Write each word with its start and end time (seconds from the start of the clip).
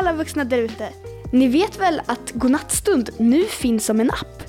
alla 0.00 0.12
vuxna 0.12 0.44
där 0.44 0.58
ute! 0.58 0.88
Ni 1.32 1.48
vet 1.48 1.80
väl 1.80 2.00
att 2.06 2.30
Godnattstund 2.34 3.10
nu 3.18 3.44
finns 3.44 3.84
som 3.84 4.00
en 4.00 4.10
app? 4.10 4.42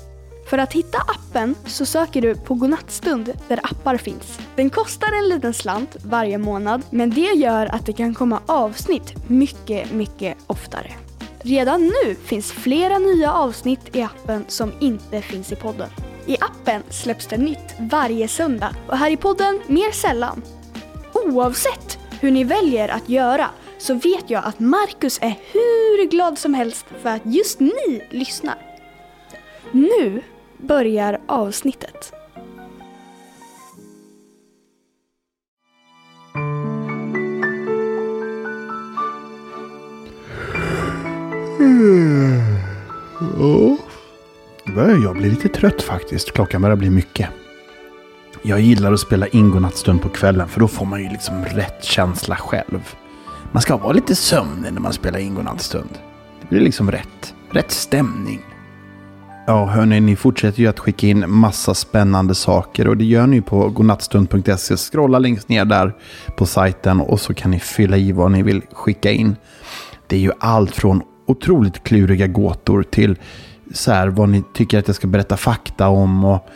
För 0.50 0.58
att 0.58 0.72
hitta 0.72 0.98
appen 0.98 1.54
så 1.66 1.86
söker 1.86 2.22
du 2.22 2.34
på 2.34 2.54
Godnattstund 2.54 3.32
där 3.48 3.60
appar 3.62 3.96
finns. 3.96 4.38
Den 4.56 4.70
kostar 4.70 5.12
en 5.12 5.28
liten 5.28 5.54
slant 5.54 5.96
varje 6.04 6.38
månad 6.38 6.82
men 6.90 7.10
det 7.10 7.20
gör 7.20 7.66
att 7.66 7.86
det 7.86 7.92
kan 7.92 8.14
komma 8.14 8.40
avsnitt 8.46 9.14
mycket, 9.28 9.92
mycket 9.92 10.36
oftare. 10.46 10.92
Redan 11.38 11.82
nu 11.82 12.14
finns 12.14 12.52
flera 12.52 12.98
nya 12.98 13.32
avsnitt 13.32 13.96
i 13.96 14.02
appen 14.02 14.44
som 14.48 14.72
inte 14.80 15.22
finns 15.22 15.52
i 15.52 15.56
podden. 15.56 15.88
I 16.26 16.36
appen 16.40 16.82
släpps 16.90 17.26
det 17.26 17.36
nytt 17.36 17.74
varje 17.78 18.28
söndag 18.28 18.70
och 18.88 18.96
här 18.96 19.10
i 19.10 19.16
podden 19.16 19.60
mer 19.66 19.92
sällan. 19.92 20.42
Oavsett 21.12 21.98
hur 22.20 22.30
ni 22.30 22.44
väljer 22.44 22.88
att 22.88 23.08
göra 23.08 23.50
så 23.78 23.94
vet 23.94 24.30
jag 24.30 24.44
att 24.44 24.60
Marcus 24.60 25.18
är 25.22 25.34
hur 25.52 26.10
glad 26.10 26.38
som 26.38 26.54
helst 26.54 26.86
för 27.02 27.08
att 27.08 27.22
just 27.24 27.60
ni 27.60 28.02
lyssnar. 28.10 28.58
Nu 29.72 30.22
börjar 30.58 31.20
avsnittet. 31.26 32.12
Mm. 41.58 42.40
Ja. 43.38 43.76
Nu 44.64 44.74
börjar 44.74 44.98
jag 45.02 45.16
bli 45.16 45.30
lite 45.30 45.48
trött 45.48 45.82
faktiskt. 45.82 46.32
Klockan 46.32 46.62
börjar 46.62 46.76
bli 46.76 46.90
mycket. 46.90 47.28
Jag 48.42 48.60
gillar 48.60 48.92
att 48.92 49.00
spela 49.00 49.26
in 49.26 49.50
godnattstund 49.50 50.02
på 50.02 50.08
kvällen 50.08 50.48
för 50.48 50.60
då 50.60 50.68
får 50.68 50.86
man 50.86 51.02
ju 51.02 51.08
liksom 51.08 51.44
rätt 51.44 51.84
känsla 51.84 52.36
själv. 52.36 52.94
Man 53.56 53.62
ska 53.62 53.76
vara 53.76 53.92
lite 53.92 54.14
sömnig 54.14 54.72
när 54.72 54.80
man 54.80 54.92
spelar 54.92 55.18
in 55.18 55.34
godnattstund. 55.34 55.88
Det 56.40 56.48
blir 56.48 56.60
liksom 56.60 56.90
rätt. 56.90 57.34
Rätt 57.50 57.70
stämning. 57.70 58.40
Ja, 59.46 59.66
hörni, 59.66 60.00
ni 60.00 60.16
fortsätter 60.16 60.60
ju 60.60 60.66
att 60.66 60.78
skicka 60.78 61.06
in 61.06 61.30
massa 61.30 61.74
spännande 61.74 62.34
saker 62.34 62.88
och 62.88 62.96
det 62.96 63.04
gör 63.04 63.26
ni 63.26 63.40
på 63.40 63.68
godnattstund.se. 63.68 64.76
Scrolla 64.76 65.18
längst 65.18 65.48
ner 65.48 65.64
där 65.64 65.94
på 66.36 66.46
sajten 66.46 67.00
och 67.00 67.20
så 67.20 67.34
kan 67.34 67.50
ni 67.50 67.60
fylla 67.60 67.96
i 67.96 68.12
vad 68.12 68.30
ni 68.30 68.42
vill 68.42 68.62
skicka 68.72 69.10
in. 69.10 69.36
Det 70.06 70.16
är 70.16 70.20
ju 70.20 70.32
allt 70.40 70.76
från 70.76 71.02
otroligt 71.26 71.84
kluriga 71.84 72.26
gåtor 72.26 72.82
till 72.82 73.16
så 73.72 73.92
här, 73.92 74.08
vad 74.08 74.28
ni 74.28 74.42
tycker 74.54 74.78
att 74.78 74.86
jag 74.86 74.96
ska 74.96 75.06
berätta 75.06 75.36
fakta 75.36 75.88
om. 75.88 76.24
Och, 76.24 76.48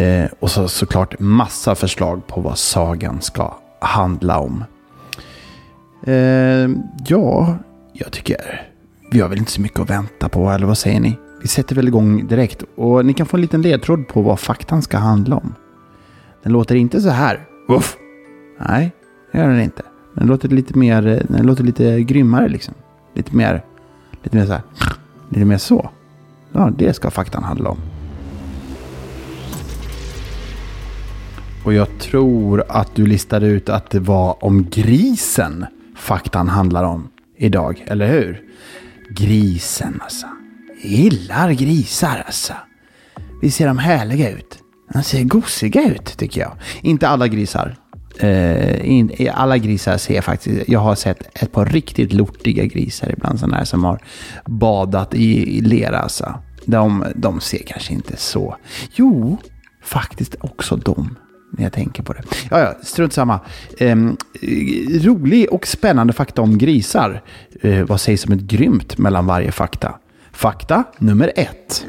eh, 0.00 0.28
och 0.40 0.50
så, 0.50 0.68
såklart 0.68 1.18
massa 1.18 1.74
förslag 1.74 2.26
på 2.26 2.40
vad 2.40 2.58
sagan 2.58 3.20
ska 3.20 3.54
handla 3.80 4.38
om. 4.38 4.64
Eh, 6.06 6.70
ja, 7.06 7.56
jag 7.92 8.12
tycker 8.12 8.68
vi 9.10 9.20
har 9.20 9.28
väl 9.28 9.38
inte 9.38 9.52
så 9.52 9.60
mycket 9.60 9.80
att 9.80 9.90
vänta 9.90 10.28
på, 10.28 10.50
eller 10.50 10.66
vad 10.66 10.78
säger 10.78 11.00
ni? 11.00 11.18
Vi 11.42 11.48
sätter 11.48 11.76
väl 11.76 11.88
igång 11.88 12.26
direkt 12.26 12.64
och 12.76 13.06
ni 13.06 13.14
kan 13.14 13.26
få 13.26 13.36
en 13.36 13.40
liten 13.40 13.62
ledtråd 13.62 14.08
på 14.08 14.22
vad 14.22 14.40
faktan 14.40 14.82
ska 14.82 14.98
handla 14.98 15.36
om. 15.36 15.54
Den 16.42 16.52
låter 16.52 16.74
inte 16.74 17.00
så 17.00 17.08
här. 17.08 17.40
Uff. 17.68 17.96
Nej, 18.68 18.92
det 19.32 19.38
gör 19.38 19.48
den 19.48 19.60
inte. 19.60 19.82
Den 20.14 20.26
låter 20.26 20.48
lite 20.48 20.78
mer, 20.78 21.26
den 21.28 21.46
låter 21.46 21.64
lite 21.64 22.02
grymmare 22.02 22.48
liksom. 22.48 22.74
Lite 23.14 23.36
mer, 23.36 23.64
lite 24.22 24.36
mer 24.36 24.46
så 24.46 24.52
här. 24.52 24.62
Lite 25.28 25.44
mer 25.44 25.58
så. 25.58 25.90
Ja, 26.52 26.70
det 26.78 26.92
ska 26.92 27.10
faktan 27.10 27.44
handla 27.44 27.70
om. 27.70 27.78
Och 31.64 31.72
jag 31.72 31.98
tror 31.98 32.64
att 32.68 32.94
du 32.94 33.06
listade 33.06 33.46
ut 33.46 33.68
att 33.68 33.90
det 33.90 34.00
var 34.00 34.44
om 34.44 34.66
grisen 34.70 35.66
faktan 35.96 36.48
handlar 36.48 36.84
om 36.84 37.08
idag, 37.36 37.84
eller 37.86 38.08
hur? 38.08 38.42
Grisen 39.10 40.00
alltså. 40.02 40.26
Jag 40.82 40.92
gillar 40.92 41.52
grisar 41.52 42.22
alltså. 42.26 42.52
Vi 43.42 43.50
ser 43.50 43.66
de 43.66 43.78
härliga 43.78 44.30
ut. 44.30 44.58
De 44.92 45.02
ser 45.02 45.24
gosiga 45.24 45.82
ut 45.82 46.04
tycker 46.04 46.40
jag. 46.40 46.52
Inte 46.80 47.08
alla 47.08 47.28
grisar. 47.28 47.76
Uh, 48.22 48.90
in, 48.90 49.30
alla 49.34 49.58
grisar 49.58 49.98
ser 49.98 50.14
jag 50.14 50.24
faktiskt, 50.24 50.68
jag 50.68 50.80
har 50.80 50.94
sett 50.94 51.42
ett 51.42 51.52
par 51.52 51.66
riktigt 51.66 52.12
lortiga 52.12 52.64
grisar 52.64 53.12
ibland. 53.12 53.40
Sådana 53.40 53.56
här 53.56 53.64
som 53.64 53.84
har 53.84 53.98
badat 54.46 55.14
i, 55.14 55.58
i 55.58 55.60
lera. 55.60 55.98
Alltså. 55.98 56.34
De, 56.66 57.04
de 57.14 57.40
ser 57.40 57.62
kanske 57.66 57.92
inte 57.92 58.16
så. 58.16 58.56
Jo, 58.94 59.38
faktiskt 59.82 60.34
också 60.40 60.76
de. 60.76 61.16
När 61.56 61.62
jag 61.62 61.72
tänker 61.72 62.02
på 62.02 62.12
det. 62.12 62.22
Ja, 62.50 62.60
ja, 62.60 62.74
strunt 62.82 63.12
samma. 63.12 63.40
Eh, 63.78 63.96
rolig 65.00 65.52
och 65.52 65.66
spännande 65.66 66.12
fakta 66.12 66.42
om 66.42 66.58
grisar. 66.58 67.22
Eh, 67.60 67.84
vad 67.84 68.00
sägs 68.00 68.26
om 68.26 68.32
ett 68.32 68.40
grymt 68.40 68.98
mellan 68.98 69.26
varje 69.26 69.52
fakta? 69.52 69.94
Fakta 70.32 70.84
nummer 70.98 71.32
ett. 71.36 71.86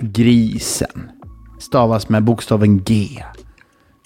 Grisen. 0.00 1.10
Stavas 1.60 2.08
med 2.08 2.24
bokstaven 2.24 2.82
G. 2.82 3.08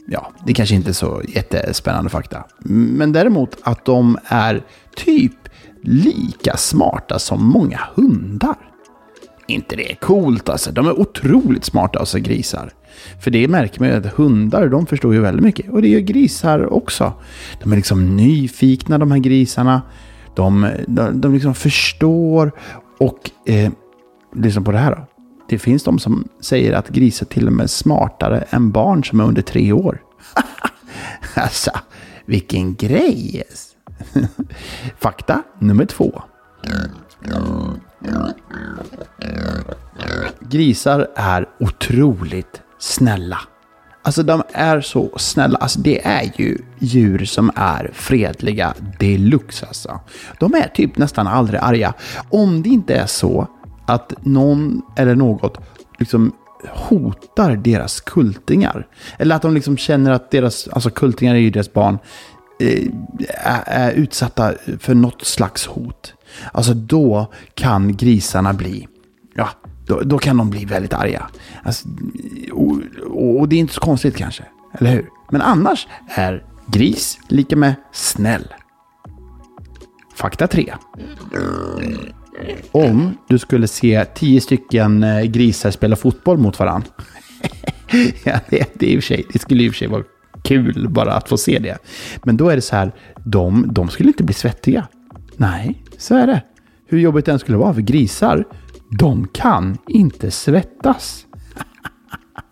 Ja, 0.06 0.32
det 0.46 0.54
kanske 0.54 0.74
inte 0.74 0.90
är 0.90 0.92
så 0.92 1.22
jättespännande 1.28 2.10
fakta. 2.10 2.44
Men 2.58 3.12
däremot 3.12 3.56
att 3.62 3.84
de 3.84 4.18
är 4.24 4.64
typ 4.96 5.48
lika 5.82 6.56
smarta 6.56 7.18
som 7.18 7.44
många 7.44 7.80
hundar. 7.94 8.56
Inte 9.46 9.76
det 9.76 9.92
är 9.92 9.94
coolt 9.94 10.48
alltså. 10.48 10.72
De 10.72 10.86
är 10.86 11.00
otroligt 11.00 11.64
smarta 11.64 11.98
alltså 11.98 12.18
grisar. 12.18 12.72
För 13.20 13.30
det 13.30 13.48
märker 13.48 13.80
man 13.80 13.88
ju 13.88 13.94
att 13.94 14.06
hundar, 14.06 14.68
de 14.68 14.86
förstår 14.86 15.14
ju 15.14 15.20
väldigt 15.20 15.44
mycket. 15.44 15.70
Och 15.70 15.82
det 15.82 15.88
gör 15.88 16.00
grisar 16.00 16.72
också. 16.72 17.12
De 17.62 17.72
är 17.72 17.76
liksom 17.76 18.16
nyfikna 18.16 18.98
de 18.98 19.10
här 19.10 19.18
grisarna. 19.18 19.82
De, 20.34 20.70
de, 20.86 21.20
de 21.20 21.34
liksom 21.34 21.54
förstår 21.54 22.52
och 22.98 23.30
eh, 23.46 23.72
lyssna 24.34 24.62
på 24.62 24.72
det 24.72 24.78
här 24.78 24.90
då. 24.90 25.06
Det 25.48 25.58
finns 25.58 25.82
de 25.82 25.98
som 25.98 26.28
säger 26.40 26.72
att 26.72 26.88
grisar 26.88 27.26
till 27.26 27.46
och 27.46 27.52
med 27.52 27.64
är 27.64 27.68
smartare 27.68 28.44
än 28.50 28.70
barn 28.70 29.04
som 29.04 29.20
är 29.20 29.24
under 29.24 29.42
tre 29.42 29.72
år. 29.72 30.02
alltså, 31.34 31.70
vilken 32.26 32.74
grej! 32.74 33.42
Fakta 34.98 35.42
nummer 35.58 35.84
två. 35.84 36.22
Grisar 40.40 41.08
är 41.16 41.48
otroligt 41.60 42.62
snälla. 42.86 43.38
Alltså 44.02 44.22
de 44.22 44.42
är 44.52 44.80
så 44.80 45.10
snälla. 45.16 45.58
Alltså 45.58 45.80
det 45.80 46.06
är 46.06 46.32
ju 46.36 46.58
djur 46.78 47.24
som 47.24 47.50
är 47.56 47.90
fredliga 47.94 48.74
deluxe 48.98 49.66
alltså. 49.66 50.00
De 50.38 50.54
är 50.54 50.68
typ 50.74 50.98
nästan 50.98 51.26
aldrig 51.26 51.60
arga. 51.62 51.94
Om 52.30 52.62
det 52.62 52.68
inte 52.68 52.94
är 52.94 53.06
så 53.06 53.46
att 53.86 54.12
någon 54.22 54.82
eller 54.96 55.14
något 55.14 55.58
liksom 55.98 56.32
hotar 56.68 57.56
deras 57.56 58.00
kultingar. 58.00 58.86
Eller 59.18 59.36
att 59.36 59.42
de 59.42 59.54
liksom 59.54 59.76
känner 59.76 60.10
att 60.10 60.30
deras, 60.30 60.68
alltså 60.68 60.90
kultingar 60.90 61.34
är 61.34 61.38
ju 61.38 61.50
deras 61.50 61.72
barn, 61.72 61.98
eh, 62.60 62.88
är, 63.28 63.62
är 63.66 63.92
utsatta 63.92 64.54
för 64.78 64.94
något 64.94 65.24
slags 65.24 65.66
hot. 65.66 66.14
Alltså 66.52 66.74
då 66.74 67.32
kan 67.54 67.96
grisarna 67.96 68.52
bli, 68.52 68.88
ja, 69.34 69.48
då, 69.86 70.00
då 70.00 70.18
kan 70.18 70.36
de 70.36 70.50
bli 70.50 70.64
väldigt 70.64 70.92
arga. 70.92 71.28
Alltså, 71.62 71.88
och, 72.52 72.80
och, 73.40 73.48
det 73.48 73.56
är 73.56 73.60
inte 73.60 73.74
så 73.74 73.80
konstigt 73.80 74.16
kanske, 74.16 74.44
eller 74.78 74.90
hur? 74.90 75.08
Men 75.30 75.42
annars 75.42 75.86
är 76.08 76.44
gris 76.66 77.18
lika 77.28 77.56
med 77.56 77.74
snäll. 77.92 78.54
Fakta 80.14 80.46
3. 80.46 80.74
Om 82.72 83.16
du 83.28 83.38
skulle 83.38 83.68
se 83.68 84.04
tio 84.04 84.40
stycken 84.40 85.02
eh, 85.02 85.22
grisar 85.22 85.70
spela 85.70 85.96
fotboll 85.96 86.38
mot 86.38 86.58
varandra. 86.58 86.88
ja, 88.24 88.40
det, 88.48 88.70
det, 88.74 89.04
sig, 89.04 89.26
det 89.32 89.38
skulle 89.38 89.62
i 89.62 89.68
och 89.68 89.72
för 89.72 89.78
sig 89.78 89.88
vara 89.88 90.02
kul 90.42 90.88
bara 90.88 91.12
att 91.12 91.28
få 91.28 91.36
se 91.36 91.58
det. 91.58 91.78
Men 92.24 92.36
då 92.36 92.48
är 92.48 92.56
det 92.56 92.62
så 92.62 92.76
här, 92.76 92.92
de, 93.24 93.66
de 93.72 93.88
skulle 93.88 94.08
inte 94.08 94.24
bli 94.24 94.34
svettiga. 94.34 94.88
Nej, 95.36 95.82
så 95.98 96.14
är 96.14 96.26
det. 96.26 96.42
Hur 96.86 96.98
jobbigt 96.98 97.26
det 97.26 97.32
än 97.32 97.38
skulle 97.38 97.58
vara 97.58 97.74
för 97.74 97.80
grisar, 97.80 98.44
de 98.90 99.28
kan 99.28 99.78
inte 99.88 100.30
svettas. 100.30 101.26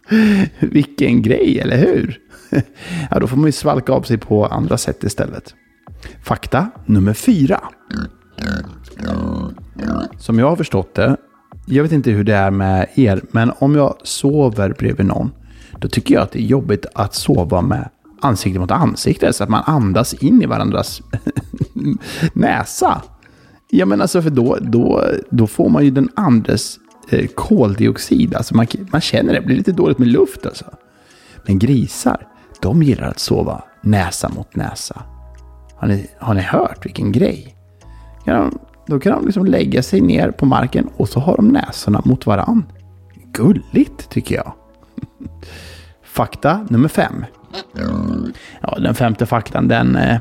Vilken 0.59 1.23
grej, 1.23 1.61
eller 1.61 1.77
hur? 1.77 2.21
ja, 3.11 3.19
då 3.19 3.27
får 3.27 3.37
man 3.37 3.47
ju 3.47 3.53
svalka 3.53 3.93
av 3.93 4.03
sig 4.03 4.19
på 4.19 4.47
andra 4.47 4.79
sätt 4.79 5.05
istället. 5.05 5.55
Fakta 6.23 6.71
nummer 6.87 7.15
fyra. 7.15 7.61
Som 10.19 10.39
jag 10.39 10.49
har 10.49 10.57
förstått 10.57 10.95
det, 10.95 11.17
jag 11.67 11.83
vet 11.83 11.93
inte 11.93 12.11
hur 12.11 12.25
det 12.25 12.35
är 12.35 12.51
med 12.51 12.89
er, 12.95 13.23
men 13.31 13.53
om 13.59 13.75
jag 13.75 13.97
sover 14.03 14.75
bredvid 14.79 15.07
någon, 15.07 15.31
då 15.79 15.89
tycker 15.89 16.15
jag 16.15 16.23
att 16.23 16.33
det 16.33 16.39
är 16.39 16.47
jobbigt 16.47 16.87
att 16.95 17.15
sova 17.15 17.63
med 17.63 17.89
ansikte 18.21 18.61
mot 18.61 18.71
ansikte, 18.71 19.33
så 19.33 19.45
att 19.45 19.51
man 19.51 19.63
andas 19.67 20.15
in 20.15 20.43
i 20.43 20.47
varandras 20.47 21.03
näsa. 22.33 23.03
Ja, 23.77 23.87
men 23.87 24.01
alltså 24.01 24.23
för 24.23 24.31
då, 24.31 24.59
då, 24.61 25.05
då 25.31 25.47
får 25.47 25.69
man 25.69 25.85
ju 25.85 25.91
den 25.91 26.09
andres 26.15 26.79
eh, 27.11 27.27
koldioxid. 27.27 28.35
Alltså 28.35 28.57
man, 28.57 28.67
man 28.93 29.01
känner 29.01 29.33
det, 29.33 29.41
det 29.41 29.47
blir 29.47 29.57
lite 29.57 29.73
dåligt 29.73 29.99
med 29.99 30.09
luft 30.09 30.47
alltså. 30.47 30.65
Men 31.47 31.59
grisar, 31.59 32.27
de 32.61 32.83
gillar 32.83 33.09
att 33.09 33.19
sova 33.19 33.63
näsa 33.81 34.29
mot 34.29 34.57
näsa. 34.57 35.03
Har 35.77 35.89
ni, 35.89 36.07
har 36.19 36.35
ni 36.35 36.41
hört 36.41 36.87
vilken 36.87 37.13
grej? 37.13 37.57
Ja, 38.25 38.51
då 38.87 39.01
kan 39.01 39.13
de 39.13 39.25
liksom 39.25 39.47
lägga 39.47 39.83
sig 39.83 40.01
ner 40.01 40.31
på 40.31 40.47
marken 40.47 40.89
och 40.97 41.09
så 41.09 41.21
har 41.21 41.37
de 41.37 41.49
näsorna 41.49 42.03
mot 42.05 42.27
varann. 42.27 42.65
Gulligt 43.33 44.11
tycker 44.11 44.35
jag. 44.35 44.53
Fakta 46.03 46.67
nummer 46.71 46.89
fem. 46.89 47.25
Ja, 48.61 48.79
den 48.79 48.95
femte 48.95 49.27
faktan, 49.27 49.69
den, 49.69 49.97
eh, 49.97 50.19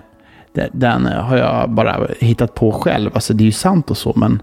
den 0.72 1.06
har 1.06 1.38
jag 1.38 1.70
bara 1.70 2.08
hittat 2.20 2.56
på 2.56 2.72
själv. 2.72 3.12
Alltså 3.14 3.34
det 3.34 3.44
är 3.44 3.46
ju 3.46 3.52
sant 3.52 3.92
och 3.92 3.98
så, 3.98 4.14
men 4.16 4.42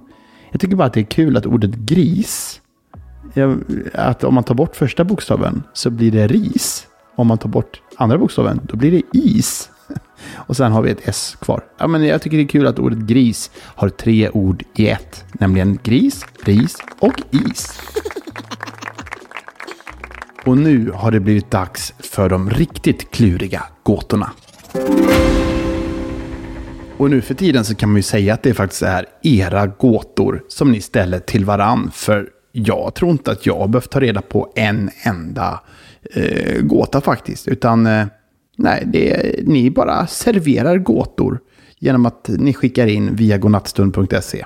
jag 0.51 0.61
tycker 0.61 0.77
bara 0.77 0.87
att 0.87 0.93
det 0.93 1.01
är 1.01 1.05
kul 1.05 1.37
att 1.37 1.47
ordet 1.47 1.71
gris, 1.75 2.61
att 3.95 4.25
om 4.25 4.35
man 4.35 4.45
tar 4.45 4.55
bort 4.55 4.77
första 4.77 5.05
bokstaven 5.05 5.63
så 5.73 5.91
blir 5.91 6.13
det 6.13 6.27
ris. 6.27 6.87
Om 7.17 7.27
man 7.27 7.39
tar 7.39 7.49
bort 7.49 7.83
andra 7.97 8.19
bokstaven, 8.19 8.61
då 8.63 8.77
blir 8.77 8.91
det 8.91 9.19
is. 9.19 9.71
Och 10.37 10.57
sen 10.57 10.73
har 10.73 10.83
vi 10.83 10.91
ett 10.91 11.09
S 11.09 11.37
kvar. 11.41 11.65
Ja, 11.79 11.87
men 11.87 12.05
jag 12.05 12.23
tycker 12.23 12.37
det 12.37 12.43
är 12.43 12.49
kul 12.49 12.67
att 12.67 12.79
ordet 12.79 12.99
gris 12.99 13.51
har 13.57 13.89
tre 13.89 14.31
ord 14.31 14.65
i 14.75 14.89
ett. 14.89 15.25
Nämligen 15.33 15.79
gris, 15.83 16.27
ris 16.45 16.77
och 16.99 17.23
is. 17.31 17.81
Och 20.47 20.59
nu 20.59 20.91
har 20.95 21.11
det 21.11 21.21
blivit 21.21 21.51
dags 21.51 21.95
för 21.99 22.29
de 22.29 22.51
riktigt 22.51 23.11
kluriga 23.11 23.63
gåtorna. 23.83 24.31
Och 27.01 27.11
nu 27.11 27.21
för 27.21 27.35
tiden 27.35 27.65
så 27.65 27.75
kan 27.75 27.89
man 27.89 27.97
ju 27.97 28.03
säga 28.03 28.35
att 28.35 28.43
det 28.43 28.55
faktiskt 28.55 28.83
är 28.83 29.07
era 29.23 29.67
gåtor 29.67 30.43
som 30.49 30.73
ni 30.73 30.81
ställer 30.81 31.19
till 31.19 31.45
varann. 31.45 31.91
För 31.93 32.29
jag 32.53 32.95
tror 32.95 33.11
inte 33.11 33.31
att 33.31 33.47
jag 33.47 33.59
har 33.59 33.69
behövt 33.69 33.91
ta 33.91 34.01
reda 34.01 34.23
på 34.23 34.53
en 34.57 34.91
enda 35.03 35.61
eh, 36.15 36.63
gåta 36.63 37.01
faktiskt. 37.01 37.49
Utan 37.49 37.87
eh, 37.87 38.07
nej, 38.59 38.83
det, 38.87 39.35
ni 39.47 39.71
bara 39.71 40.07
serverar 40.07 40.79
gåtor 40.79 41.41
genom 41.79 42.07
att 42.07 42.29
ni 42.29 42.55
skickar 42.55 42.87
in 42.87 43.17
via 43.17 43.39
godnattstund.se. 43.39 44.45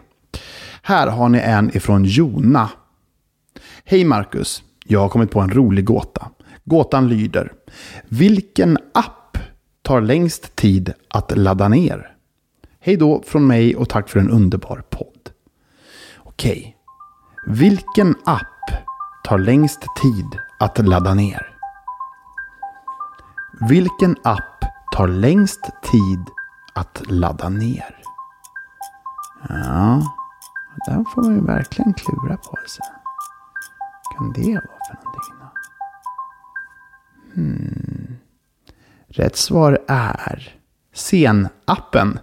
Här 0.83 1.07
har 1.07 1.29
ni 1.29 1.39
en 1.39 1.77
ifrån 1.77 2.05
Jona. 2.05 2.71
Hej 3.85 4.05
Marcus, 4.05 4.63
jag 4.85 5.01
har 5.01 5.09
kommit 5.09 5.31
på 5.31 5.41
en 5.41 5.51
rolig 5.51 5.85
gåta. 5.85 6.31
Gåtan 6.65 7.09
lyder. 7.09 7.53
Vilken 8.09 8.79
app 8.95 9.39
tar 9.83 10.01
längst 10.01 10.57
tid 10.57 10.93
att 11.09 11.39
ladda 11.39 11.69
ner? 11.69 12.14
Hej 12.87 12.97
då 12.97 13.23
från 13.23 13.47
mig 13.47 13.77
och 13.77 13.89
tack 13.89 14.09
för 14.09 14.21
en 14.21 14.31
underbar 14.31 14.83
podd. 14.91 15.31
Okej. 16.19 16.77
Vilken 17.47 18.15
app 18.25 18.71
tar 19.25 19.39
längst 19.39 19.81
tid 20.03 20.27
att 20.59 20.79
ladda 20.79 21.15
ner? 21.15 21.57
Vilken 23.69 24.17
app 24.25 24.65
tar 24.93 25.09
längst 25.09 25.61
tid 25.83 26.25
att 26.75 27.03
ladda 27.07 27.49
ner? 27.49 27.99
Ja, 29.49 30.03
den 30.87 31.05
får 31.05 31.23
man 31.23 31.35
ju 31.35 31.41
verkligen 31.41 31.95
klura 31.95 32.37
på 32.37 32.57
Alltså. 32.61 32.83
kan 34.17 34.33
det 34.33 34.55
vara 34.55 34.79
för 34.89 35.05
någonting 35.05 35.35
då? 35.41 35.51
Hmm. 37.35 38.17
Rätt 39.09 39.37
svar 39.37 39.79
är 39.89 40.59
Sen-appen 40.95 42.19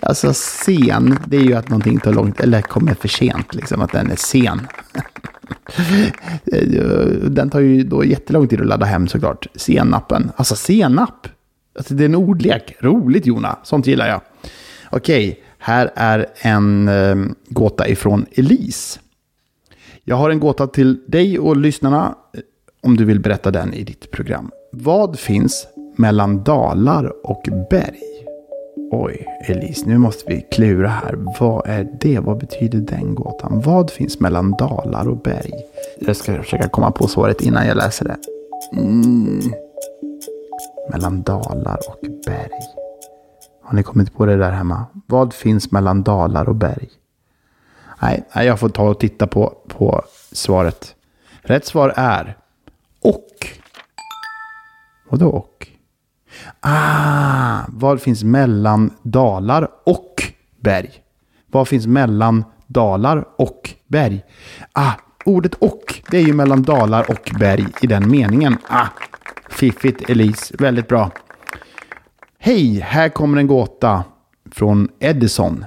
alltså 0.00 0.34
sen, 0.34 1.18
det 1.26 1.36
är 1.36 1.40
ju 1.40 1.54
att 1.54 1.68
någonting 1.68 2.00
tar 2.00 2.12
långt, 2.12 2.40
eller 2.40 2.62
kommer 2.62 2.94
för 2.94 3.08
sent, 3.08 3.54
liksom 3.54 3.80
att 3.80 3.92
den 3.92 4.10
är 4.10 4.16
sen. 4.16 4.66
den 7.30 7.50
tar 7.50 7.60
ju 7.60 7.82
då 7.82 8.04
jättelång 8.04 8.48
tid 8.48 8.60
att 8.60 8.66
ladda 8.66 8.86
hem 8.86 9.08
såklart. 9.08 9.46
Senappen, 9.54 10.30
alltså 10.36 10.56
senap. 10.56 11.28
Alltså 11.78 11.94
det 11.94 12.04
är 12.04 12.08
en 12.08 12.14
ordlek. 12.14 12.76
Roligt 12.80 13.26
Jona, 13.26 13.58
sånt 13.62 13.86
gillar 13.86 14.08
jag. 14.08 14.20
Okej, 14.90 15.42
här 15.58 15.90
är 15.94 16.26
en 16.40 16.88
eh, 16.88 17.16
gåta 17.48 17.88
ifrån 17.88 18.26
Elise. 18.32 19.00
Jag 20.04 20.16
har 20.16 20.30
en 20.30 20.40
gåta 20.40 20.66
till 20.66 21.00
dig 21.06 21.38
och 21.38 21.56
lyssnarna 21.56 22.14
eh, 22.34 22.40
om 22.82 22.96
du 22.96 23.04
vill 23.04 23.20
berätta 23.20 23.50
den 23.50 23.74
i 23.74 23.84
ditt 23.84 24.10
program. 24.10 24.50
Vad 24.72 25.18
finns 25.18 25.66
mellan 25.96 26.44
dalar 26.44 27.26
och 27.26 27.48
berg? 27.70 28.09
Oj, 28.92 29.26
Elise, 29.40 29.86
nu 29.86 29.98
måste 29.98 30.24
vi 30.26 30.40
klura 30.40 30.88
här. 30.88 31.14
Vad 31.40 31.66
är 31.66 31.88
det? 32.00 32.18
Vad 32.18 32.38
betyder 32.38 32.78
den 32.78 33.14
gåtan? 33.14 33.60
Vad 33.60 33.90
finns 33.90 34.20
mellan 34.20 34.50
dalar 34.50 35.08
och 35.08 35.16
berg? 35.16 35.52
Jag 35.98 36.16
ska 36.16 36.42
försöka 36.42 36.68
komma 36.68 36.90
på 36.90 37.08
svaret 37.08 37.40
innan 37.40 37.66
jag 37.66 37.76
läser 37.76 38.04
det. 38.04 38.16
Mm. 38.80 39.40
Mellan 40.90 41.22
dalar 41.22 41.78
och 41.88 42.04
berg. 42.26 42.60
Har 43.62 43.74
ni 43.76 43.82
kommit 43.82 44.14
på 44.14 44.26
det 44.26 44.36
där 44.36 44.50
hemma? 44.50 44.86
Vad 45.06 45.34
finns 45.34 45.72
mellan 45.72 46.02
dalar 46.02 46.48
och 46.48 46.56
berg? 46.56 46.88
Nej, 48.02 48.24
jag 48.34 48.60
får 48.60 48.68
ta 48.68 48.88
och 48.90 49.00
titta 49.00 49.26
på, 49.26 49.54
på 49.68 50.02
svaret. 50.32 50.94
Rätt 51.42 51.66
svar 51.66 51.92
är 51.96 52.36
och. 53.02 53.26
Vadå 55.10 55.28
och? 55.28 55.49
Ah, 56.60 57.58
vad 57.68 58.00
finns 58.00 58.24
mellan 58.24 58.90
dalar 59.02 59.68
och 59.86 60.22
berg? 60.60 60.90
Vad 61.46 61.68
finns 61.68 61.86
mellan 61.86 62.44
dalar 62.66 63.24
och 63.36 63.70
berg? 63.86 64.24
Ah, 64.72 64.92
ordet 65.24 65.54
och, 65.54 65.94
det 66.10 66.18
är 66.18 66.22
ju 66.22 66.32
mellan 66.32 66.62
dalar 66.62 67.10
och 67.10 67.30
berg 67.38 67.66
i 67.82 67.86
den 67.86 68.10
meningen. 68.10 68.56
Ah, 68.68 68.86
fiffigt 69.50 70.10
Elise, 70.10 70.54
väldigt 70.58 70.88
bra. 70.88 71.10
Hej, 72.38 72.80
här 72.80 73.08
kommer 73.08 73.38
en 73.38 73.46
gåta 73.46 74.04
från 74.52 74.88
Edison. 74.98 75.64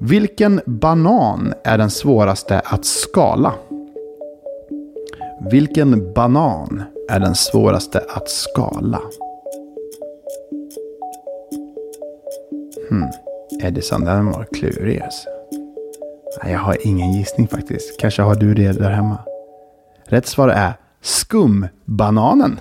Vilken 0.00 0.60
banan 0.66 1.54
är 1.64 1.78
den 1.78 1.90
svåraste 1.90 2.60
att 2.60 2.84
skala? 2.84 3.54
Vilken 5.50 6.12
banan 6.14 6.82
är 7.10 7.20
den 7.20 7.34
svåraste 7.34 8.04
att 8.08 8.30
skala? 8.30 9.00
Hmm. 12.94 13.10
Edison, 13.60 14.04
den 14.04 14.26
var 14.26 14.46
klurig 14.54 15.00
alltså. 15.00 15.28
Jag 16.44 16.58
har 16.58 16.86
ingen 16.86 17.12
gissning 17.12 17.48
faktiskt. 17.48 18.00
Kanske 18.00 18.22
har 18.22 18.34
du 18.34 18.54
det 18.54 18.72
där 18.72 18.90
hemma. 18.90 19.18
Rätt 20.04 20.26
svar 20.26 20.48
är 20.48 20.72
skumbananen. 21.00 22.60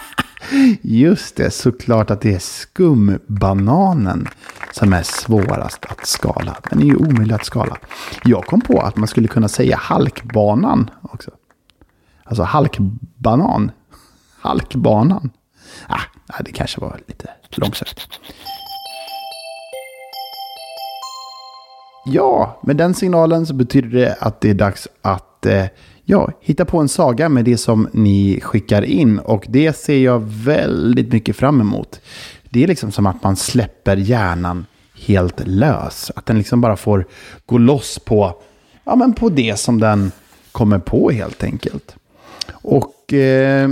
Just 0.82 1.36
det, 1.36 1.50
såklart 1.50 2.10
att 2.10 2.20
det 2.20 2.34
är 2.34 2.38
skumbananen 2.38 4.28
som 4.72 4.92
är 4.92 5.02
svårast 5.02 5.84
att 5.84 6.06
skala. 6.06 6.56
Den 6.70 6.80
är 6.80 6.84
ju 6.84 6.96
omöjlig 6.96 7.34
att 7.34 7.44
skala. 7.44 7.76
Jag 8.24 8.44
kom 8.44 8.60
på 8.60 8.80
att 8.80 8.96
man 8.96 9.08
skulle 9.08 9.28
kunna 9.28 9.48
säga 9.48 9.76
halkbanan 9.76 10.90
också. 11.02 11.30
Alltså 12.24 12.42
halkbanan. 12.42 13.70
Halkbanan. 14.40 15.30
Ah, 15.88 16.42
det 16.44 16.52
kanske 16.52 16.80
var 16.80 17.00
lite 17.06 17.30
långsökt. 17.50 18.08
Ja, 22.04 22.60
med 22.62 22.76
den 22.76 22.94
signalen 22.94 23.46
så 23.46 23.54
betyder 23.54 23.88
det 23.88 24.16
att 24.20 24.40
det 24.40 24.50
är 24.50 24.54
dags 24.54 24.88
att 25.02 25.46
eh, 25.46 25.64
ja, 26.04 26.30
hitta 26.40 26.64
på 26.64 26.78
en 26.78 26.88
saga 26.88 27.28
med 27.28 27.44
det 27.44 27.56
som 27.56 27.88
ni 27.92 28.40
skickar 28.42 28.82
in. 28.82 29.18
Och 29.18 29.46
det 29.48 29.76
ser 29.76 29.98
jag 29.98 30.22
väldigt 30.26 31.12
mycket 31.12 31.36
fram 31.36 31.60
emot. 31.60 32.00
Det 32.50 32.64
är 32.64 32.68
liksom 32.68 32.92
som 32.92 33.06
att 33.06 33.22
man 33.22 33.36
släpper 33.36 33.96
hjärnan 33.96 34.66
helt 35.06 35.40
lös. 35.46 36.10
Att 36.16 36.26
den 36.26 36.38
liksom 36.38 36.60
bara 36.60 36.76
får 36.76 37.06
gå 37.46 37.58
loss 37.58 37.98
på, 37.98 38.34
ja, 38.84 38.96
men 38.96 39.12
på 39.12 39.28
det 39.28 39.58
som 39.58 39.80
den 39.80 40.12
kommer 40.52 40.78
på 40.78 41.10
helt 41.10 41.44
enkelt. 41.44 41.96
Och 42.52 43.12
eh, 43.12 43.70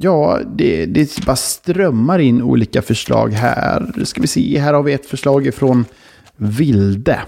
ja, 0.00 0.40
det, 0.56 0.86
det 0.86 1.24
bara 1.26 1.36
strömmar 1.36 2.18
in 2.18 2.42
olika 2.42 2.82
förslag 2.82 3.32
här. 3.32 4.04
Ska 4.04 4.20
vi 4.20 4.26
se, 4.26 4.58
här 4.58 4.74
har 4.74 4.82
vi 4.82 4.92
ett 4.92 5.06
förslag 5.06 5.46
ifrån 5.46 5.84
Vilde. 6.36 7.20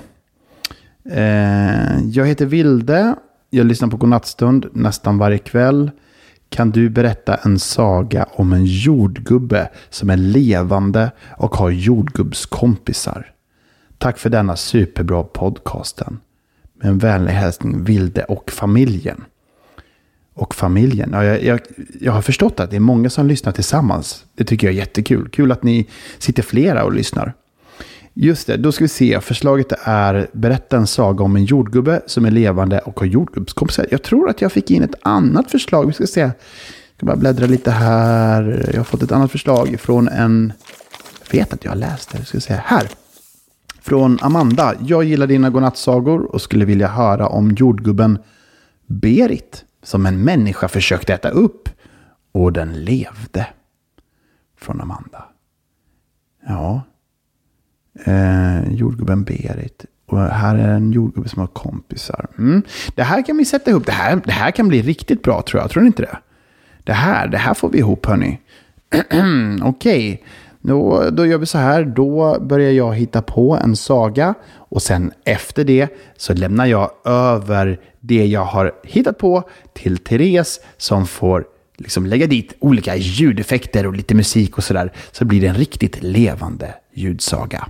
Eh, 1.11 2.01
jag 2.05 2.27
heter 2.27 2.47
Vilde. 2.47 3.15
Jag 3.51 3.67
lyssnar 3.67 3.89
på 3.89 3.97
Godnattstund 3.97 4.67
nästan 4.73 5.19
varje 5.19 5.39
kväll. 5.39 5.91
Kan 6.49 6.71
du 6.71 6.89
berätta 6.89 7.35
en 7.35 7.59
saga 7.59 8.27
om 8.33 8.53
en 8.53 8.65
jordgubbe 8.65 9.71
som 9.91 10.11
är 10.11 10.17
levande 10.17 11.11
och 11.37 11.57
har 11.57 11.71
jordgubbskompisar? 11.71 13.33
Tack 13.99 14.19
för 14.19 14.31
denna 14.31 14.57
superbra 14.57 15.23
podcasten. 15.23 16.21
Med 16.75 16.89
en 16.89 16.99
vänlig 16.99 17.33
hälsning 17.33 17.85
Vilde 17.85 18.25
och 18.25 18.51
familjen. 18.51 19.25
Och 20.35 20.55
familjen. 20.55 21.11
Ja, 21.13 21.25
jag, 21.25 21.43
jag, 21.43 21.61
jag, 22.01 22.13
har 22.13 22.23
förstått 22.23 22.61
att 22.61 22.71
det 22.71 22.77
är 22.77 22.81
många 22.81 23.11
som 23.11 23.27
lyssnar 23.27 23.53
tillsammans. 23.53 24.25
Det 24.35 24.45
tycker 24.45 24.67
jag 24.67 24.75
är 24.75 24.79
jättekul. 24.79 25.29
Kul 25.29 25.53
att 25.53 25.63
ni 25.63 25.89
sitter 26.19 26.43
flera 26.43 26.85
och 26.85 26.93
lyssnar. 26.93 27.35
Just 28.21 28.47
det, 28.47 28.57
då 28.57 28.73
ska 28.73 28.85
vi 28.85 28.89
se. 28.89 29.21
Förslaget 29.21 29.73
är 29.83 30.29
berätta 30.33 30.77
en 30.77 30.87
saga 30.87 31.25
om 31.25 31.37
en 31.37 31.45
jordgubbe 31.45 32.03
som 32.07 32.25
är 32.25 32.31
levande 32.31 32.79
och 32.79 33.01
har 33.01 33.07
jordgubbskompisar. 33.07 33.87
Jag 33.91 34.03
tror 34.03 34.31
att 34.31 34.41
jag 34.41 34.53
fick 34.53 34.71
in 34.71 34.83
ett 34.83 34.95
annat 35.03 35.51
förslag. 35.51 35.87
Vi 35.87 35.93
ska 35.93 36.07
se. 36.07 36.21
Jag 36.21 36.33
ska 36.97 37.07
bara 37.07 37.17
bläddra 37.17 37.47
lite 37.47 37.71
här. 37.71 38.71
Jag 38.73 38.81
har 38.81 38.85
fått 38.85 39.03
ett 39.03 39.13
annat 39.13 39.31
förslag 39.31 39.81
från 39.81 40.09
en... 40.09 40.53
Jag 41.31 41.39
vet 41.39 41.53
att 41.53 41.65
jag 41.65 41.71
har 41.71 41.77
läst 41.77 42.13
det. 42.13 42.19
Jag 42.19 42.27
ska 42.27 42.41
se 42.41 42.55
här. 42.65 42.89
Från 43.81 44.19
Amanda. 44.21 44.75
Jag 44.81 45.05
gillar 45.05 45.27
dina 45.27 45.51
godnattsagor 45.51 46.35
och 46.35 46.43
skulle 46.43 46.65
vilja 46.65 46.89
höra 46.89 47.29
om 47.29 47.51
jordgubben 47.51 48.19
Berit 48.87 49.65
som 49.83 50.07
en 50.07 50.25
människa 50.25 50.69
försökte 50.69 51.15
äta 51.15 51.29
upp 51.29 51.69
och 52.33 52.53
den 52.53 52.85
levde. 52.85 53.47
Från 54.57 54.81
Amanda. 54.81 55.25
Ja. 56.47 56.83
Eh, 58.05 58.73
jordgubben 58.73 59.25
Berit. 59.25 59.85
Och 60.07 60.19
här 60.19 60.55
är 60.55 60.69
en 60.69 60.93
jordgubbe 60.93 61.29
som 61.29 61.41
har 61.41 61.47
kompisar. 61.47 62.27
Mm. 62.39 62.63
Det 62.95 63.03
här 63.03 63.27
kan 63.27 63.37
vi 63.37 63.45
sätta 63.45 63.71
ihop. 63.71 63.87
Det 63.87 63.93
här, 63.93 64.21
det 64.25 64.33
här 64.33 64.51
kan 64.51 64.69
bli 64.69 64.83
riktigt 64.83 65.23
bra 65.23 65.43
tror 65.43 65.63
jag. 65.63 65.71
Tror 65.71 65.83
ni 65.83 65.87
inte 65.87 66.03
det? 66.03 66.19
Det 66.85 66.93
här, 66.93 67.29
det 67.29 67.39
här 67.39 67.55
får 67.55 67.71
vi 67.71 67.79
ihop 67.79 68.07
hörni. 68.07 68.41
Okej. 69.63 70.13
Okay. 70.13 70.19
Då, 70.61 71.11
då 71.11 71.27
gör 71.27 71.39
vi 71.39 71.47
så 71.47 71.59
här. 71.59 71.85
Då 71.85 72.41
börjar 72.41 72.71
jag 72.71 72.95
hitta 72.95 73.23
på 73.23 73.57
en 73.57 73.77
saga. 73.77 74.35
Och 74.55 74.83
sen 74.83 75.13
efter 75.25 75.65
det 75.65 75.89
så 76.17 76.35
lämnar 76.35 76.67
jag 76.67 76.91
över 77.05 77.81
det 78.01 78.27
jag 78.27 78.45
har 78.45 78.73
hittat 78.85 79.19
på 79.19 79.43
till 79.75 79.99
Therese 79.99 80.61
som 80.77 81.07
får 81.07 81.45
liksom 81.77 82.07
lägga 82.07 82.27
dit 82.27 82.53
olika 82.59 82.97
ljudeffekter 82.97 83.87
och 83.87 83.95
lite 83.95 84.15
musik 84.15 84.59
och 84.59 84.65
sådär. 84.65 84.93
Så 85.13 85.25
blir 85.25 85.41
det 85.41 85.47
en 85.47 85.55
riktigt 85.55 86.03
levande 86.03 86.75
ljudsaga. 86.95 87.69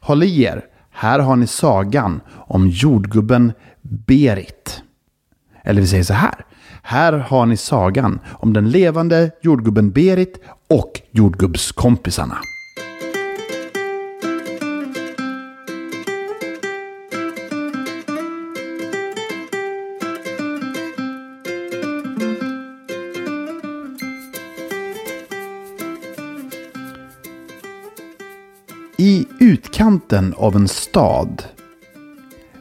Håll 0.00 0.22
i 0.22 0.42
er. 0.42 0.64
Här 0.90 1.18
har 1.18 1.36
ni 1.36 1.46
sagan 1.46 2.20
om 2.30 2.68
jordgubben 2.68 3.52
Berit. 3.82 4.82
Eller 5.64 5.80
vi 5.80 5.86
säger 5.86 6.04
så 6.04 6.14
här. 6.14 6.44
Här 6.82 7.12
har 7.12 7.46
ni 7.46 7.56
sagan 7.56 8.20
om 8.30 8.52
den 8.52 8.70
levande 8.70 9.30
jordgubben 9.42 9.90
Berit 9.90 10.40
och 10.68 11.00
jordgubbskompisarna. 11.10 12.38
Mitten 30.10 30.34
av 30.36 30.56
en 30.56 30.68
stad, 30.68 31.42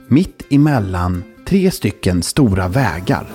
mitt 0.07 0.43
emellan 0.49 1.23
tre 1.45 1.71
stycken 1.71 2.23
stora 2.23 2.67
vägar, 2.67 3.27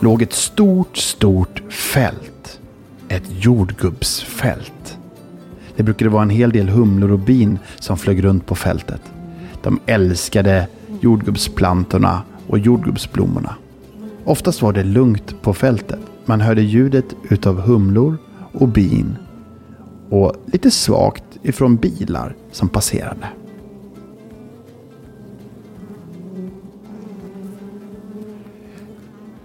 låg 0.00 0.22
ett 0.22 0.32
stort, 0.32 0.96
stort 0.96 1.72
fält. 1.72 2.60
Ett 3.08 3.24
jordgubbsfält. 3.28 4.98
Det 5.76 5.82
brukade 5.82 6.10
vara 6.10 6.22
en 6.22 6.30
hel 6.30 6.50
del 6.50 6.68
humlor 6.68 7.10
och 7.10 7.18
bin 7.18 7.58
som 7.78 7.96
flög 7.96 8.24
runt 8.24 8.46
på 8.46 8.54
fältet. 8.54 9.00
De 9.62 9.80
älskade 9.86 10.68
jordgubbsplantorna 11.00 12.22
och 12.46 12.58
jordgubbsblommorna. 12.58 13.54
Oftast 14.24 14.62
var 14.62 14.72
det 14.72 14.84
lugnt 14.84 15.42
på 15.42 15.54
fältet. 15.54 16.00
Man 16.24 16.40
hörde 16.40 16.62
ljudet 16.62 17.06
utav 17.30 17.60
humlor 17.60 18.18
och 18.52 18.68
bin 18.68 19.16
och 20.10 20.34
lite 20.46 20.70
svagt 20.70 21.24
ifrån 21.42 21.76
bilar 21.76 22.34
som 22.52 22.68
passerade. 22.68 23.26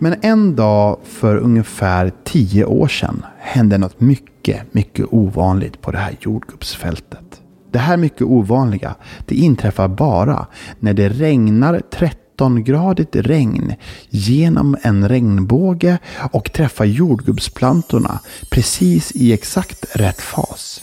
Men 0.03 0.15
en 0.21 0.55
dag 0.55 0.99
för 1.03 1.37
ungefär 1.37 2.11
tio 2.23 2.65
år 2.65 2.87
sedan 2.87 3.25
hände 3.39 3.77
något 3.77 3.99
mycket, 3.99 4.73
mycket 4.73 5.05
ovanligt 5.09 5.81
på 5.81 5.91
det 5.91 5.97
här 5.97 6.17
jordgubbsfältet. 6.21 7.41
Det 7.71 7.79
här 7.79 7.97
mycket 7.97 8.21
ovanliga, 8.21 8.95
det 9.25 9.35
inträffar 9.35 9.87
bara 9.87 10.47
när 10.79 10.93
det 10.93 11.09
regnar 11.09 11.81
13-gradigt 11.91 13.15
regn 13.15 13.73
genom 14.09 14.77
en 14.81 15.09
regnbåge 15.09 15.97
och 16.31 16.53
träffar 16.53 16.85
jordgubbsplantorna 16.85 18.19
precis 18.51 19.11
i 19.11 19.33
exakt 19.33 19.95
rätt 19.95 20.21
fas. 20.21 20.81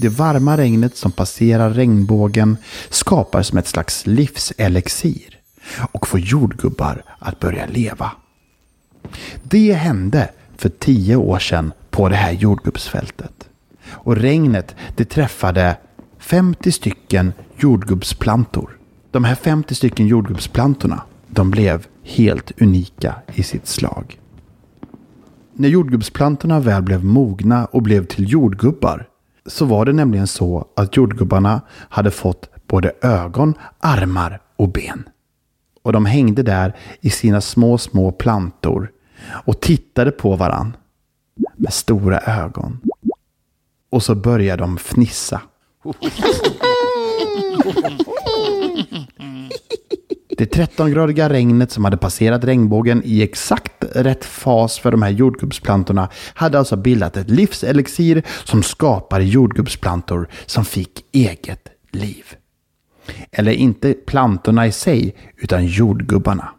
Det 0.00 0.08
varma 0.08 0.56
regnet 0.56 0.96
som 0.96 1.12
passerar 1.12 1.70
regnbågen 1.70 2.56
skapar 2.90 3.42
som 3.42 3.58
ett 3.58 3.68
slags 3.68 4.06
livselixir 4.06 5.38
och 5.92 6.06
får 6.08 6.20
jordgubbar 6.20 7.02
att 7.18 7.40
börja 7.40 7.66
leva. 7.66 8.10
Det 9.42 9.72
hände 9.72 10.30
för 10.56 10.68
tio 10.68 11.16
år 11.16 11.38
sedan 11.38 11.72
på 11.90 12.08
det 12.08 12.16
här 12.16 12.32
jordgubbsfältet. 12.32 13.48
Och 13.86 14.16
regnet 14.16 14.74
det 14.96 15.04
träffade 15.04 15.76
50 16.18 16.72
stycken 16.72 17.32
jordgubbsplantor. 17.56 18.78
De 19.10 19.24
här 19.24 19.34
50 19.34 19.74
stycken 19.74 20.06
jordgubbsplantorna 20.06 21.02
de 21.28 21.50
blev 21.50 21.86
helt 22.02 22.60
unika 22.60 23.14
i 23.34 23.42
sitt 23.42 23.66
slag. 23.66 24.20
När 25.52 25.68
jordgubbsplantorna 25.68 26.60
väl 26.60 26.82
blev 26.82 27.04
mogna 27.04 27.64
och 27.64 27.82
blev 27.82 28.04
till 28.04 28.32
jordgubbar 28.32 29.06
så 29.46 29.64
var 29.64 29.84
det 29.84 29.92
nämligen 29.92 30.26
så 30.26 30.68
att 30.76 30.96
jordgubbarna 30.96 31.60
hade 31.70 32.10
fått 32.10 32.50
både 32.66 32.92
ögon, 33.02 33.54
armar 33.80 34.40
och 34.56 34.68
ben. 34.68 35.08
Och 35.82 35.92
de 35.92 36.06
hängde 36.06 36.42
där 36.42 36.76
i 37.00 37.10
sina 37.10 37.40
små, 37.40 37.78
små 37.78 38.12
plantor 38.12 38.90
och 39.26 39.60
tittade 39.60 40.10
på 40.10 40.36
varann 40.36 40.76
med 41.56 41.72
stora 41.72 42.18
ögon. 42.18 42.80
Och 43.90 44.02
så 44.02 44.14
började 44.14 44.62
de 44.62 44.78
fnissa. 44.78 45.40
Det 50.38 50.54
13-gradiga 50.54 51.28
regnet 51.28 51.70
som 51.70 51.84
hade 51.84 51.96
passerat 51.96 52.44
regnbågen 52.44 53.02
i 53.04 53.22
exakt 53.22 53.84
rätt 53.92 54.24
fas 54.24 54.78
för 54.78 54.90
de 54.90 55.02
här 55.02 55.10
jordgubbsplantorna 55.10 56.08
hade 56.34 56.58
alltså 56.58 56.76
bildat 56.76 57.16
ett 57.16 57.30
livselixir 57.30 58.22
som 58.44 58.62
skapar 58.62 59.20
jordgubbsplantor 59.20 60.28
som 60.46 60.64
fick 60.64 61.04
eget 61.12 61.68
liv. 61.92 62.24
Eller 63.32 63.52
inte 63.52 63.92
plantorna 63.92 64.66
i 64.66 64.72
sig, 64.72 65.16
utan 65.36 65.66
jordgubbarna. 65.66 66.54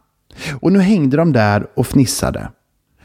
Och 0.62 0.72
nu 0.72 0.80
hängde 0.80 1.18
de 1.18 1.34
där 1.34 1.68
och 1.75 1.88
fnissade. 1.88 2.50